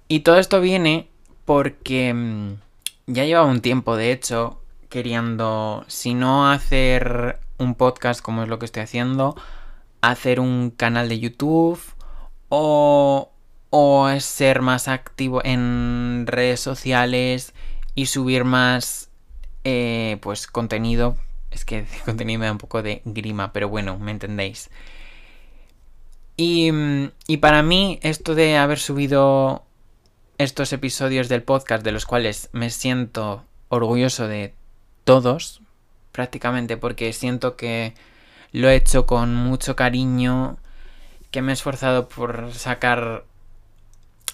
Y 0.08 0.22
todo 0.22 0.38
esto 0.38 0.62
viene 0.62 1.08
porque 1.46 2.14
mm, 2.14 2.54
ya 3.08 3.26
llevaba 3.26 3.48
un 3.48 3.62
tiempo, 3.62 3.96
de 3.96 4.12
hecho, 4.12 4.62
queriendo, 4.90 5.84
si 5.88 6.14
no 6.14 6.50
hacer 6.50 7.40
un 7.58 7.76
podcast 7.76 8.22
como 8.22 8.44
es 8.44 8.50
lo 8.50 8.60
que 8.60 8.66
estoy 8.66 8.84
haciendo, 8.84 9.36
hacer 10.02 10.40
un 10.40 10.72
canal 10.72 11.10
de 11.10 11.20
YouTube 11.20 11.80
o, 12.50 13.32
o 13.70 14.10
ser 14.20 14.62
más 14.62 14.88
activo 14.88 15.42
en 15.44 16.26
redes 16.28 16.60
sociales 16.60 17.54
y 17.96 18.08
subir 18.08 18.44
más 18.44 19.10
eh, 19.64 20.18
pues 20.22 20.48
contenido. 20.48 21.18
Es 21.52 21.66
que 21.66 21.86
contenido 22.06 22.40
me 22.40 22.46
da 22.46 22.52
un 22.52 22.58
poco 22.58 22.82
de 22.82 23.02
grima, 23.06 23.54
pero 23.54 23.70
bueno, 23.70 23.98
me 23.98 24.12
entendéis. 24.12 24.70
Y, 26.38 26.72
y 27.28 27.38
para 27.38 27.64
mí 27.64 28.00
esto 28.02 28.34
de 28.34 28.58
haber 28.58 28.80
subido 28.80 29.66
estos 30.38 30.72
episodios 30.72 31.28
del 31.28 31.44
podcast 31.44 31.84
de 31.84 31.92
los 31.92 32.06
cuales 32.06 32.50
me 32.54 32.70
siento 32.70 33.44
orgulloso 33.68 34.28
de 34.28 34.54
todos, 35.04 35.62
prácticamente 36.14 36.78
porque 36.78 37.12
siento 37.12 37.58
que 37.58 37.94
lo 38.54 38.70
he 38.70 38.76
hecho 38.76 39.06
con 39.06 39.36
mucho 39.36 39.76
cariño, 39.76 40.58
que 41.30 41.42
me 41.42 41.52
he 41.52 41.54
esforzado 41.54 42.08
por 42.08 42.54
sacar 42.54 43.26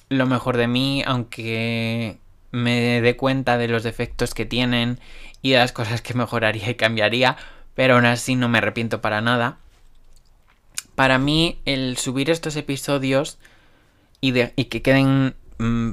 lo 0.10 0.26
mejor 0.26 0.58
de 0.58 0.68
mí, 0.68 1.04
aunque 1.06 2.18
me 2.52 3.02
dé 3.02 3.18
cuenta 3.18 3.58
de 3.58 3.68
los 3.68 3.84
defectos 3.84 4.34
que 4.34 4.46
tienen 4.46 5.00
y 5.42 5.52
de 5.52 5.58
las 5.58 5.72
cosas 5.72 6.02
que 6.02 6.14
mejoraría 6.14 6.70
y 6.70 6.76
cambiaría, 6.76 7.38
pero 7.74 7.96
aún 7.96 8.06
así 8.06 8.36
no 8.36 8.50
me 8.50 8.60
arrepiento 8.60 9.02
para 9.02 9.22
nada. 9.22 9.58
Para 10.96 11.20
mí, 11.20 11.60
el 11.66 11.98
subir 11.98 12.30
estos 12.30 12.56
episodios 12.56 13.38
y, 14.22 14.32
que 14.32 14.82
queden 14.82 15.36
mm, 15.58 15.92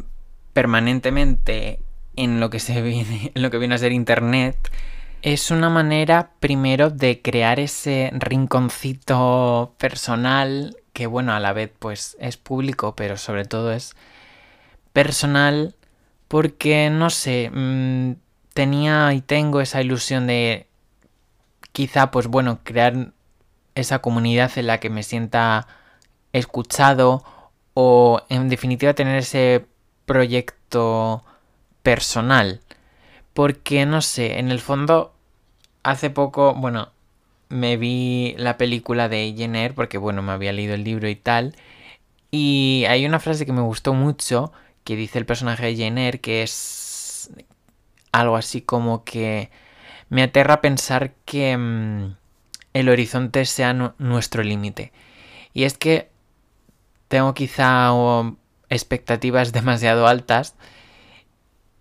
permanentemente 0.53 1.81
en 2.17 2.41
lo 2.41 2.51
que 2.51 2.61
se 2.61 2.81
viene, 2.81 3.33
en 3.35 3.43
lo 3.43 3.51
que 3.51 3.59
viene 3.59 3.75
a 3.75 3.79
ser 3.79 3.93
internet, 3.93 4.57
es 5.23 5.51
una 5.51 5.71
manera 5.71 6.31
primero 6.41 6.91
de 6.91 7.21
crear 7.21 7.61
ese 7.61 8.11
rinconcito 8.13 9.75
personal 9.79 10.77
que 10.93 11.07
bueno, 11.07 11.33
a 11.33 11.41
la 11.41 11.53
vez 11.53 11.73
pues 11.79 12.17
es 12.21 12.37
público, 12.37 12.95
pero 12.97 13.17
sobre 13.17 13.45
todo 13.45 13.73
es 13.73 13.95
personal 14.93 15.75
porque, 16.29 16.89
no 16.91 17.11
sé, 17.11 17.51
mm, 17.53 18.15
tenía 18.55 19.13
y 19.13 19.21
tengo 19.21 19.61
esa 19.61 19.83
ilusión 19.83 20.27
de 20.27 20.67
quizá, 21.73 22.11
pues 22.11 22.27
bueno, 22.27 22.61
crear 22.63 23.13
esa 23.75 24.01
comunidad 24.01 24.51
en 24.57 24.67
la 24.67 24.81
que 24.81 24.91
me 24.91 25.03
sienta 25.03 25.67
escuchado 26.33 27.25
o 27.75 28.23
en 28.29 28.49
definitiva 28.49 28.95
tener 28.95 29.17
ese 29.17 29.67
proyecto 30.07 31.25
personal. 31.83 32.61
Porque, 33.35 33.87
no 33.87 34.03
sé, 34.03 34.39
en 34.39 34.51
el 34.51 34.61
fondo, 34.61 35.15
hace 35.83 36.11
poco, 36.11 36.55
bueno, 36.55 36.91
me 37.53 37.77
vi 37.77 38.35
la 38.39 38.57
película 38.57 39.09
de 39.09 39.35
Jenner 39.37 39.75
porque, 39.75 39.99
bueno, 39.99 40.23
me 40.23 40.33
había 40.33 40.53
leído 40.53 40.75
el 40.75 40.85
libro 40.85 41.09
y 41.09 41.17
tal. 41.17 41.55
Y 42.31 42.85
hay 42.89 43.07
una 43.07 43.21
frase 43.21 43.47
que 43.47 43.53
me 43.53 43.61
gustó 43.61 43.95
mucho 43.95 44.53
que 44.85 44.97
dice 44.97 45.19
el 45.19 45.27
personaje 45.27 45.67
de 45.67 45.77
Jenner 45.77 46.21
que 46.21 46.43
es 46.43 47.31
algo 48.11 48.37
así 48.37 48.63
como 48.63 49.05
que 49.05 49.51
me 50.09 50.23
aterra 50.23 50.61
pensar 50.61 51.13
que 51.25 51.57
mm, 51.57 52.17
el 52.75 52.89
horizonte 52.89 53.45
sea 53.45 53.75
nuestro 53.99 54.43
límite. 54.43 54.93
Y 55.53 55.65
es 55.65 55.77
que 55.79 56.11
tengo 57.09 57.35
quizá 57.35 57.93
expectativas 58.71 59.53
demasiado 59.53 60.07
altas 60.07 60.55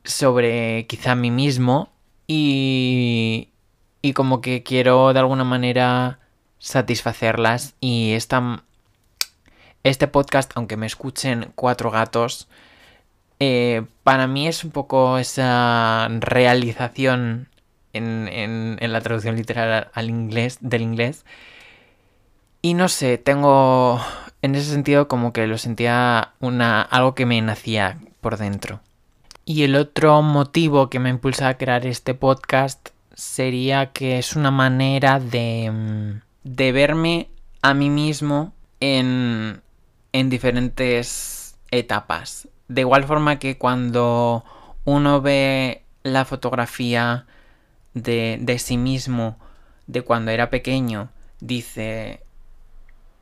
sobre 0.03 0.85
quizá 0.87 1.15
mí 1.15 1.31
mismo 1.31 1.91
y, 2.27 3.50
y 4.01 4.13
como 4.13 4.41
que 4.41 4.63
quiero 4.63 5.13
de 5.13 5.19
alguna 5.19 5.43
manera 5.43 6.19
satisfacerlas 6.59 7.75
y 7.79 8.13
esta, 8.13 8.63
este 9.83 10.07
podcast, 10.07 10.51
aunque 10.55 10.77
me 10.77 10.85
escuchen 10.85 11.51
cuatro 11.55 11.91
gatos, 11.91 12.47
eh, 13.39 13.83
para 14.03 14.27
mí 14.27 14.47
es 14.47 14.63
un 14.63 14.71
poco 14.71 15.17
esa 15.17 16.07
realización 16.19 17.49
en, 17.93 18.77
la 18.79 19.01
traducción 19.01 19.35
literal 19.35 19.89
al 19.93 20.09
inglés, 20.09 20.59
del 20.61 20.81
inglés. 20.81 21.25
Y 22.61 22.75
no 22.75 22.87
sé, 22.89 23.17
tengo 23.17 23.99
en 24.43 24.55
ese 24.55 24.69
sentido 24.71 25.07
como 25.07 25.33
que 25.33 25.47
lo 25.47 25.57
sentía 25.57 26.33
una, 26.39 26.81
algo 26.81 27.15
que 27.15 27.25
me 27.25 27.41
nacía 27.41 27.97
por 28.21 28.37
dentro. 28.37 28.81
Y 29.45 29.63
el 29.63 29.75
otro 29.75 30.21
motivo 30.21 30.89
que 30.89 30.99
me 30.99 31.09
impulsa 31.09 31.49
a 31.49 31.57
crear 31.57 31.87
este 31.87 32.13
podcast 32.13 32.89
sería 33.13 33.91
que 33.91 34.17
es 34.17 34.35
una 34.35 34.51
manera 34.51 35.19
de, 35.19 35.71
mm, 35.71 36.21
de 36.43 36.71
verme 36.71 37.29
a 37.61 37.73
mí 37.73 37.89
mismo 37.89 38.53
en, 38.79 39.61
en 40.13 40.29
diferentes 40.29 41.55
etapas 41.71 42.47
de 42.71 42.81
igual 42.81 43.03
forma 43.03 43.37
que 43.37 43.57
cuando 43.57 44.45
uno 44.85 45.21
ve 45.21 45.83
la 46.03 46.23
fotografía 46.23 47.25
de, 47.93 48.37
de 48.39 48.59
sí 48.59 48.77
mismo 48.77 49.37
de 49.87 50.03
cuando 50.03 50.31
era 50.31 50.49
pequeño, 50.49 51.09
dice, 51.41 52.21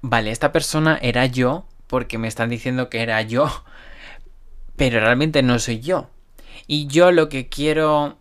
vale, 0.01 0.29
esta 0.29 0.51
persona 0.51 0.99
era 1.01 1.25
yo 1.25 1.65
porque 1.87 2.19
me 2.19 2.27
están 2.27 2.49
diciendo 2.49 2.89
que 2.89 3.01
era 3.01 3.23
yo, 3.23 3.49
pero 4.75 4.99
realmente 4.99 5.41
no 5.41 5.57
soy 5.57 5.79
yo. 5.79 6.11
Y 6.67 6.85
yo 6.85 7.11
lo 7.11 7.27
que 7.27 7.49
quiero 7.49 8.18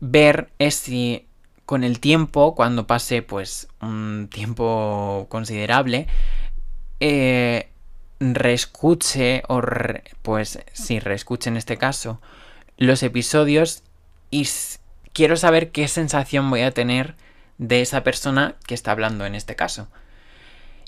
ver 0.00 0.50
es 0.58 0.74
si 0.76 1.26
con 1.66 1.84
el 1.84 2.00
tiempo, 2.00 2.54
cuando 2.54 2.86
pase 2.86 3.22
pues 3.22 3.68
un 3.80 4.28
tiempo 4.30 5.26
considerable, 5.28 6.06
eh, 7.00 7.68
reescuche 8.20 9.42
o 9.48 9.60
pues 10.22 10.60
sí, 10.72 10.98
reescuche 10.98 11.50
en 11.50 11.56
este 11.56 11.76
caso 11.76 12.20
los 12.78 13.02
episodios 13.02 13.82
y 14.30 14.48
quiero 15.12 15.36
saber 15.36 15.70
qué 15.70 15.88
sensación 15.88 16.48
voy 16.48 16.62
a 16.62 16.70
tener 16.70 17.16
de 17.58 17.80
esa 17.80 18.04
persona 18.04 18.54
que 18.66 18.74
está 18.74 18.92
hablando 18.92 19.26
en 19.26 19.34
este 19.34 19.56
caso. 19.56 19.88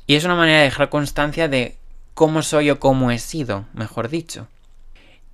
Y 0.07 0.15
es 0.15 0.25
una 0.25 0.37
manera 0.37 0.59
de 0.59 0.65
dejar 0.65 0.89
constancia 0.89 1.49
de 1.49 1.77
cómo 2.15 2.43
soy 2.43 2.71
o 2.71 2.81
cómo 2.81 3.11
he 3.11 3.19
sido, 3.19 3.67
mejor 3.75 4.09
dicho. 4.09 4.49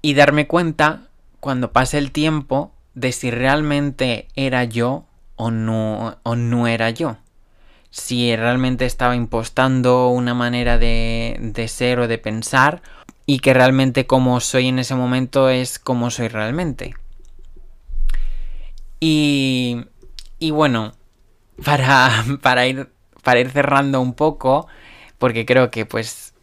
Y 0.02 0.14
darme 0.14 0.46
cuenta 0.46 1.02
cuando 1.40 1.72
pase 1.72 1.98
el 1.98 2.10
tiempo 2.10 2.72
de 2.96 3.12
si 3.12 3.30
realmente 3.30 4.26
era 4.34 4.64
yo 4.64 5.06
o 5.36 5.52
no, 5.52 6.18
o 6.24 6.34
no 6.34 6.66
era 6.66 6.90
yo 6.90 7.18
si 7.96 8.36
realmente 8.36 8.84
estaba 8.84 9.16
impostando 9.16 10.08
una 10.08 10.34
manera 10.34 10.76
de, 10.76 11.38
de 11.40 11.66
ser 11.66 11.98
o 11.98 12.08
de 12.08 12.18
pensar 12.18 12.82
y 13.24 13.38
que 13.38 13.54
realmente 13.54 14.06
como 14.06 14.40
soy 14.40 14.68
en 14.68 14.78
ese 14.78 14.94
momento 14.94 15.48
es 15.48 15.78
como 15.78 16.10
soy 16.10 16.28
realmente. 16.28 16.94
Y, 19.00 19.86
y 20.38 20.50
bueno, 20.50 20.92
para, 21.64 22.24
para, 22.42 22.66
ir, 22.66 22.90
para 23.22 23.40
ir 23.40 23.50
cerrando 23.50 24.02
un 24.02 24.12
poco, 24.12 24.68
porque 25.16 25.46
creo 25.46 25.70
que 25.70 25.86
pues 25.86 26.34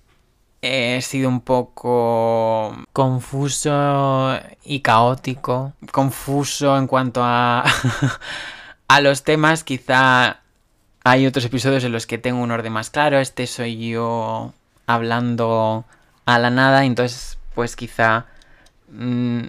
he 0.64 1.02
sido 1.02 1.28
un 1.28 1.42
poco 1.42 2.74
confuso 2.94 4.40
y 4.64 4.80
caótico. 4.80 5.74
Confuso 5.92 6.78
en 6.78 6.88
cuanto 6.88 7.22
a, 7.22 7.66
a 8.88 9.02
los 9.02 9.24
temas, 9.24 9.66
quizá 9.66 10.40
hay 11.04 11.28
otros 11.28 11.44
episodios 11.44 11.84
en 11.84 11.92
los 11.92 12.08
que 12.08 12.18
tengo 12.18 12.42
un 12.42 12.52
orden 12.52 12.72
más 12.72 12.90
claro. 12.90 13.20
Este 13.20 13.46
soy 13.46 13.90
yo 13.90 14.54
hablando 14.88 15.84
a 16.26 16.40
la 16.40 16.50
nada. 16.50 16.86
Entonces, 16.86 17.38
pues 17.56 17.76
quizá 17.76 18.28
mm, 18.90 19.42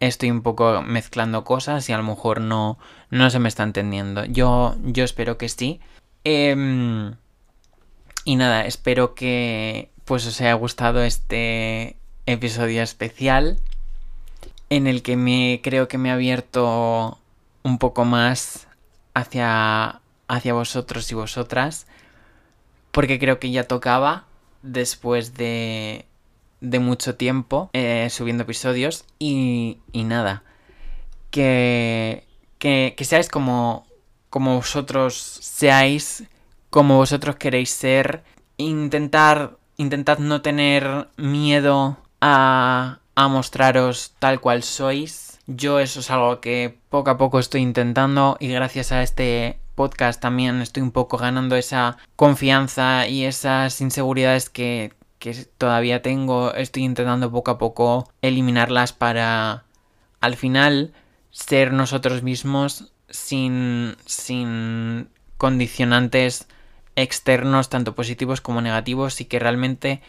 estoy 0.00 0.32
un 0.32 0.42
poco 0.42 0.82
mezclando 0.82 1.44
cosas 1.44 1.88
y 1.88 1.92
a 1.92 1.96
lo 1.96 2.02
mejor 2.02 2.40
no, 2.40 2.76
no 3.10 3.30
se 3.30 3.38
me 3.38 3.48
está 3.48 3.62
entendiendo. 3.62 4.24
Yo, 4.24 4.74
yo 4.82 5.04
espero 5.04 5.38
que 5.38 5.48
sí. 5.48 5.78
Em, 6.24 7.14
y 8.24 8.34
nada, 8.34 8.66
espero 8.66 9.14
que 9.14 9.90
pues 10.06 10.26
os 10.26 10.40
haya 10.40 10.54
gustado 10.54 11.02
este 11.02 11.96
episodio 12.24 12.82
especial 12.82 13.58
en 14.70 14.86
el 14.86 15.02
que 15.02 15.16
me 15.16 15.60
creo 15.62 15.86
que 15.88 15.98
me 15.98 16.10
ha 16.10 16.14
abierto 16.14 17.18
un 17.62 17.78
poco 17.78 18.04
más 18.04 18.66
hacia 19.14 20.00
hacia 20.28 20.54
vosotros 20.54 21.10
y 21.12 21.14
vosotras, 21.14 21.86
porque 22.92 23.18
creo 23.18 23.38
que 23.38 23.50
ya 23.50 23.64
tocaba 23.64 24.24
después 24.62 25.34
de, 25.34 26.06
de 26.60 26.78
mucho 26.78 27.14
tiempo 27.16 27.70
eh, 27.72 28.08
subiendo 28.10 28.42
episodios 28.44 29.04
y, 29.18 29.78
y 29.92 30.04
nada, 30.04 30.42
que, 31.30 32.26
que, 32.58 32.94
que 32.96 33.04
seáis 33.04 33.28
como, 33.28 33.86
como 34.30 34.56
vosotros 34.56 35.14
seáis, 35.14 36.24
como 36.70 36.96
vosotros 36.96 37.36
queréis 37.36 37.70
ser, 37.70 38.24
intentar, 38.56 39.56
intentad 39.76 40.18
no 40.18 40.42
tener 40.42 41.08
miedo 41.16 41.98
a, 42.20 42.98
a 43.14 43.28
mostraros 43.28 44.14
tal 44.18 44.40
cual 44.40 44.62
sois. 44.62 45.38
Yo 45.46 45.80
eso 45.80 46.00
es 46.00 46.10
algo 46.10 46.40
que 46.40 46.78
poco 46.88 47.10
a 47.10 47.18
poco 47.18 47.38
estoy 47.38 47.62
intentando 47.62 48.36
y 48.40 48.48
gracias 48.48 48.92
a 48.92 49.02
este 49.02 49.58
podcast 49.74 50.20
también 50.20 50.60
estoy 50.60 50.82
un 50.82 50.90
poco 50.90 51.18
ganando 51.18 51.54
esa 51.54 51.98
confianza 52.16 53.06
y 53.06 53.24
esas 53.24 53.80
inseguridades 53.80 54.50
que, 54.50 54.92
que 55.18 55.34
todavía 55.58 56.02
tengo. 56.02 56.52
Estoy 56.54 56.84
intentando 56.84 57.30
poco 57.30 57.52
a 57.52 57.58
poco 57.58 58.10
eliminarlas 58.22 58.92
para 58.92 59.64
al 60.20 60.36
final 60.36 60.92
ser 61.30 61.72
nosotros 61.72 62.22
mismos 62.22 62.92
sin, 63.08 63.96
sin 64.06 65.08
condicionantes 65.36 66.48
externos, 66.96 67.68
tanto 67.68 67.94
positivos 67.94 68.40
como 68.40 68.60
negativos, 68.60 69.20
y 69.20 69.26
que 69.26 69.38
realmente 69.38 70.00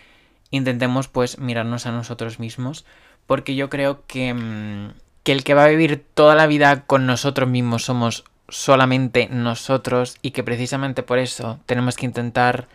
intentemos 0.50 1.08
pues 1.08 1.38
mirarnos 1.38 1.86
a 1.86 1.92
nosotros 1.92 2.40
mismos, 2.40 2.86
porque 3.26 3.56
yo 3.56 3.70
creo 3.70 4.06
que, 4.08 4.34
mm, 4.34 4.94
que 5.24 5.34
el 5.34 5.44
que 5.44 5.54
va 5.54 5.66
a 5.66 5.70
vivir 5.70 6.06
toda 6.14 6.36
la 6.36 6.48
vida 6.48 6.86
con 6.86 7.06
nosotros 7.06 7.50
mismos 7.50 7.86
somos 7.86 8.24
solamente 8.50 9.28
nosotros 9.30 10.18
y 10.22 10.32
que 10.32 10.44
precisamente 10.44 11.04
por 11.04 11.20
eso 11.20 11.60
tenemos 11.66 11.98
que 11.98 12.06
intentar 12.06 12.68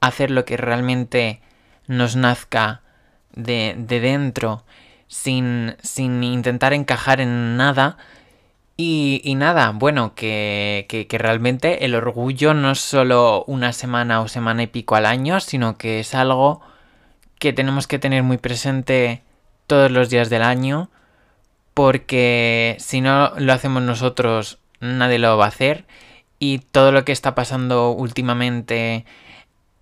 hacer 0.00 0.30
lo 0.30 0.46
que 0.46 0.56
realmente 0.56 1.40
nos 1.86 2.16
nazca 2.16 2.80
de, 3.34 3.74
de 3.76 4.00
dentro 4.00 4.64
sin, 5.10 5.76
sin 5.82 6.22
intentar 6.22 6.72
encajar 6.72 7.20
en 7.20 7.56
nada. 7.56 7.98
Y, 8.82 9.34
nada, 9.34 9.72
bueno, 9.74 10.14
que, 10.14 10.86
que, 10.88 11.18
realmente 11.18 11.84
el 11.84 11.94
orgullo 11.94 12.54
no 12.54 12.70
es 12.70 12.80
solo 12.80 13.44
una 13.46 13.74
semana 13.74 14.22
o 14.22 14.28
semana 14.28 14.62
y 14.62 14.68
pico 14.68 14.96
al 14.96 15.04
año, 15.04 15.38
sino 15.40 15.76
que 15.76 16.00
es 16.00 16.14
algo 16.14 16.62
que 17.38 17.52
tenemos 17.52 17.86
que 17.86 17.98
tener 17.98 18.22
muy 18.22 18.38
presente 18.38 19.22
todos 19.66 19.90
los 19.90 20.08
días 20.08 20.30
del 20.30 20.40
año, 20.42 20.88
porque 21.74 22.76
si 22.78 23.02
no 23.02 23.34
lo 23.36 23.52
hacemos 23.52 23.82
nosotros, 23.82 24.58
nadie 24.80 25.18
lo 25.18 25.36
va 25.36 25.44
a 25.44 25.48
hacer. 25.48 25.84
Y 26.38 26.60
todo 26.60 26.90
lo 26.90 27.04
que 27.04 27.12
está 27.12 27.34
pasando 27.34 27.90
últimamente 27.90 29.04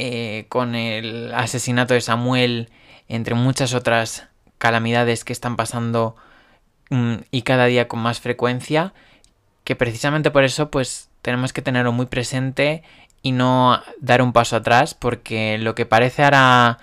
eh, 0.01 0.47
con 0.49 0.75
el 0.75 1.33
asesinato 1.35 1.95
de 1.95 2.01
Samuel, 2.01 2.69
entre 3.07 3.37
muchas 3.37 3.75
otras 3.75 4.27
calamidades 4.59 5.23
que 5.23 5.33
están 5.33 5.55
pasando 5.55 6.17
y 6.91 7.43
cada 7.43 7.67
día 7.67 7.89
con 7.89 8.01
más 8.01 8.21
frecuencia, 8.21 8.95
que 9.65 9.77
precisamente 9.77 10.31
por 10.31 10.45
eso 10.45 10.71
pues 10.71 11.11
tenemos 11.23 11.53
que 11.53 11.63
tenerlo 11.63 11.93
muy 11.93 12.07
presente 12.07 12.83
y 13.23 13.33
no 13.33 13.83
dar 14.01 14.23
un 14.23 14.33
paso 14.33 14.57
atrás, 14.57 14.95
porque 14.95 15.59
lo 15.59 15.75
que 15.75 15.87
parece 15.87 16.25
ahora 16.25 16.79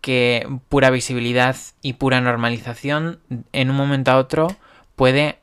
que 0.00 0.46
pura 0.68 0.90
visibilidad 0.90 1.56
y 1.82 1.94
pura 1.94 2.20
normalización 2.20 3.18
en 3.52 3.70
un 3.70 3.76
momento 3.76 4.12
a 4.12 4.18
otro 4.18 4.48
puede 4.94 5.38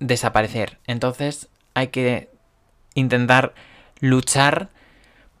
desaparecer. 0.00 0.78
Entonces 0.86 1.48
hay 1.74 1.88
que 1.88 2.28
intentar 2.94 3.54
luchar 4.00 4.70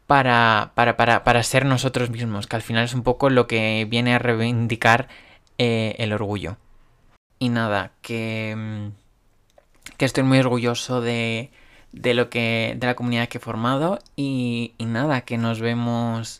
para, 0.06 0.72
para, 0.74 0.96
para, 0.96 1.24
para, 1.24 1.42
ser 1.42 1.64
nosotros 1.64 2.10
mismos, 2.10 2.46
que 2.46 2.56
al 2.56 2.62
final 2.62 2.84
es 2.84 2.94
un 2.94 3.02
poco 3.02 3.30
lo 3.30 3.46
que 3.46 3.86
viene 3.88 4.14
a 4.14 4.18
reivindicar 4.18 5.08
eh, 5.58 5.96
el 5.98 6.12
orgullo. 6.12 6.56
Y 7.42 7.48
nada, 7.48 7.90
que, 8.02 8.54
mm, 8.56 9.96
que 9.96 10.04
estoy 10.04 10.22
muy 10.22 10.38
orgulloso 10.38 11.00
de, 11.00 11.50
de 11.90 12.14
lo 12.14 12.30
que 12.30 12.76
de 12.78 12.86
la 12.86 12.94
comunidad 12.94 13.28
que 13.28 13.38
he 13.38 13.40
formado 13.40 13.98
y, 14.14 14.74
y 14.78 14.84
nada, 14.84 15.22
que 15.22 15.38
nos 15.38 15.58
vemos 15.58 16.38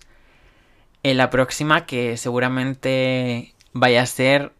en 1.02 1.16
la 1.16 1.28
próxima 1.28 1.86
que 1.86 2.16
seguramente 2.16 3.52
vaya 3.72 4.02
a 4.02 4.06
ser 4.06 4.52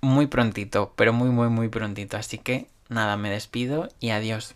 muy 0.00 0.26
prontito, 0.28 0.94
pero 0.96 1.12
muy 1.12 1.28
muy 1.28 1.50
muy 1.50 1.68
prontito, 1.68 2.16
así 2.16 2.38
que 2.38 2.68
nada, 2.88 3.18
me 3.18 3.28
despido 3.28 3.90
y 4.00 4.10
adiós. 4.10 4.54